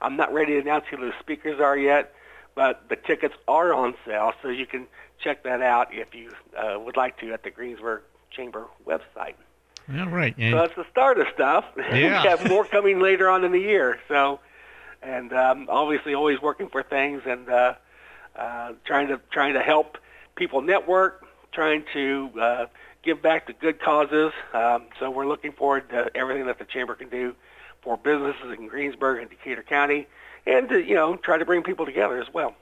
I'm 0.00 0.16
not 0.16 0.32
ready 0.32 0.54
to 0.54 0.60
announce 0.60 0.86
who 0.90 0.96
those 0.96 1.12
speakers 1.20 1.60
are 1.60 1.76
yet, 1.76 2.14
but 2.54 2.88
the 2.88 2.96
tickets 2.96 3.34
are 3.48 3.74
on 3.74 3.94
sale, 4.06 4.32
so 4.42 4.48
you 4.48 4.66
can 4.66 4.86
check 5.18 5.42
that 5.44 5.60
out 5.60 5.92
if 5.92 6.14
you 6.14 6.30
uh, 6.56 6.78
would 6.78 6.96
like 6.96 7.18
to 7.18 7.32
at 7.32 7.42
the 7.42 7.50
Greensburg 7.50 8.02
Chamber 8.30 8.66
website. 8.86 9.34
All 9.98 10.08
right. 10.08 10.34
And 10.38 10.52
so 10.52 10.58
that's 10.58 10.76
the 10.76 10.86
start 10.90 11.18
of 11.18 11.26
stuff. 11.34 11.64
Yeah. 11.76 12.22
we 12.22 12.28
have 12.28 12.48
more 12.48 12.64
coming 12.64 13.00
later 13.00 13.28
on 13.28 13.44
in 13.44 13.52
the 13.52 13.58
year. 13.58 13.98
So, 14.08 14.40
and 15.02 15.32
um, 15.32 15.66
obviously 15.68 16.14
always 16.14 16.40
working 16.40 16.68
for 16.68 16.82
things 16.82 17.22
and 17.26 17.48
uh, 17.48 17.74
uh, 18.36 18.72
trying 18.84 19.08
to 19.08 19.20
trying 19.30 19.54
to 19.54 19.60
help 19.60 19.98
people 20.36 20.62
network, 20.62 21.26
trying 21.52 21.84
to 21.92 22.30
uh, 22.40 22.66
give 23.02 23.22
back 23.22 23.46
to 23.46 23.52
good 23.52 23.80
causes. 23.80 24.32
Um, 24.52 24.86
so 24.98 25.10
we're 25.10 25.26
looking 25.26 25.52
forward 25.52 25.88
to 25.90 26.10
everything 26.14 26.46
that 26.46 26.58
the 26.58 26.64
chamber 26.64 26.94
can 26.94 27.08
do 27.08 27.34
for 27.82 27.96
businesses 27.96 28.56
in 28.58 28.68
Greensburg 28.68 29.20
and 29.20 29.30
Decatur 29.30 29.62
County, 29.62 30.06
and 30.46 30.68
to 30.68 30.82
you 30.82 30.94
know 30.94 31.16
try 31.16 31.38
to 31.38 31.44
bring 31.44 31.62
people 31.62 31.86
together 31.86 32.20
as 32.20 32.32
well. 32.32 32.54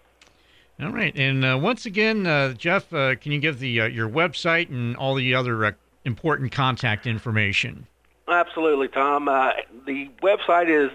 All 0.81 0.93
right, 0.93 1.13
and 1.17 1.45
uh, 1.45 1.59
once 1.61 1.87
again, 1.87 2.25
uh, 2.25 2.53
Jeff, 2.53 2.93
uh, 2.93 3.17
can 3.17 3.33
you 3.33 3.41
give 3.41 3.59
the 3.59 3.81
uh, 3.81 3.87
your 3.87 4.09
website 4.09 4.69
and 4.69 4.97
all 4.97 5.17
the 5.17 5.35
other 5.35 5.65
uh, 5.65 5.73
important 6.05 6.53
contact 6.53 7.05
information? 7.05 7.89
Absolutely, 8.29 8.87
Tom. 8.87 9.27
Uh, 9.27 9.55
the 9.87 10.09
website 10.23 10.69
is 10.69 10.93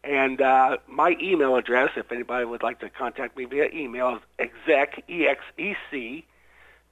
And 0.04 0.40
uh, 0.40 0.76
my 0.86 1.16
email 1.20 1.56
address, 1.56 1.90
if 1.96 2.12
anybody 2.12 2.44
would 2.44 2.62
like 2.62 2.78
to 2.80 2.88
contact 2.88 3.36
me 3.36 3.44
via 3.44 3.68
email, 3.72 4.16
is 4.16 4.22
exec, 4.38 5.02
E-X-E-C, 5.08 6.24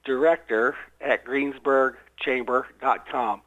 director 0.03 0.75
at 0.99 1.25
greensburgchamber.com. 1.25 3.41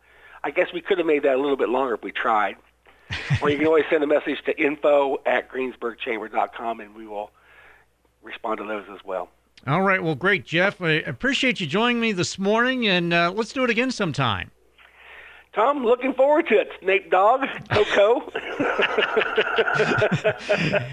I 0.45 0.51
guess 0.51 0.69
we 0.73 0.81
could 0.81 0.99
have 0.99 1.07
made 1.07 1.25
that 1.25 1.35
a 1.35 1.41
little 1.41 1.57
bit 1.57 1.69
longer 1.69 1.95
if 1.95 2.03
we 2.03 2.13
tried. 2.13 2.57
or 3.43 3.51
you 3.51 3.59
can 3.59 3.67
always 3.67 3.85
send 3.91 4.05
a 4.05 4.07
message 4.07 4.43
to 4.45 4.59
info 4.61 5.19
at 5.27 5.51
greensburgchamber.com, 5.51 6.81
and 6.81 6.95
we 6.95 7.07
will 7.07 7.31
respond 8.23 8.59
to 8.59 8.65
those 8.65 8.85
as 8.93 9.05
well. 9.05 9.29
All 9.67 9.83
right. 9.83 10.03
Well, 10.03 10.15
great, 10.15 10.45
Jeff. 10.45 10.81
I 10.81 10.93
appreciate 10.93 11.61
you 11.61 11.67
joining 11.67 12.01
me 12.01 12.13
this 12.13 12.39
morning, 12.39 12.87
and 12.87 13.13
uh, 13.13 13.33
let's 13.35 13.53
do 13.53 13.65
it 13.65 13.71
again 13.71 13.91
sometime. 13.91 14.51
Tom, 15.55 15.85
looking 15.85 16.15
forward 16.15 16.47
to 16.49 16.55
it. 16.55 16.71
Snape 16.81 17.11
Dog, 17.11 17.47
Coco. 17.71 18.21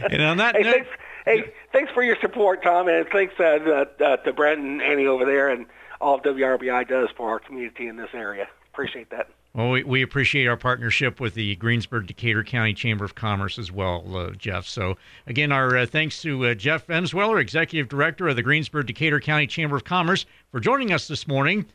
and 0.09 0.21
on 0.21 0.37
that 0.37 0.55
hey, 0.55 0.63
note, 0.63 0.73
thanks, 0.73 0.89
hey, 1.25 1.53
thanks 1.73 1.91
for 1.91 2.03
your 2.03 2.17
support, 2.21 2.63
Tom, 2.63 2.87
and 2.87 3.07
thanks 3.11 3.33
uh, 3.39 3.85
uh, 4.03 4.17
to 4.17 4.33
Brent 4.33 4.59
and 4.61 4.81
Annie 4.81 5.05
over 5.05 5.25
there 5.25 5.49
and 5.49 5.65
all 6.01 6.19
WRBI 6.19 6.87
does 6.87 7.09
for 7.15 7.29
our 7.29 7.39
community 7.39 7.87
in 7.87 7.97
this 7.97 8.09
area. 8.13 8.47
Appreciate 8.73 9.09
that. 9.09 9.29
Well, 9.55 9.69
we, 9.69 9.83
we 9.83 10.01
appreciate 10.01 10.47
our 10.47 10.57
partnership 10.57 11.21
with 11.21 11.33
the 11.33 11.55
Greensburg 11.55 12.07
Decatur 12.07 12.43
County 12.43 12.73
Chamber 12.73 13.05
of 13.05 13.15
Commerce 13.15 13.57
as 13.57 13.71
well, 13.71 14.03
uh, 14.17 14.31
Jeff. 14.31 14.65
So, 14.67 14.97
again, 15.27 15.53
our 15.53 15.77
uh, 15.77 15.85
thanks 15.85 16.21
to 16.23 16.47
uh, 16.47 16.53
Jeff 16.55 16.87
Emsweller, 16.87 17.39
Executive 17.39 17.87
Director 17.87 18.27
of 18.27 18.35
the 18.35 18.41
Greensburg 18.41 18.87
Decatur 18.87 19.21
County 19.21 19.47
Chamber 19.47 19.77
of 19.77 19.85
Commerce, 19.85 20.25
for 20.51 20.59
joining 20.59 20.91
us 20.91 21.07
this 21.07 21.25
morning 21.25 21.65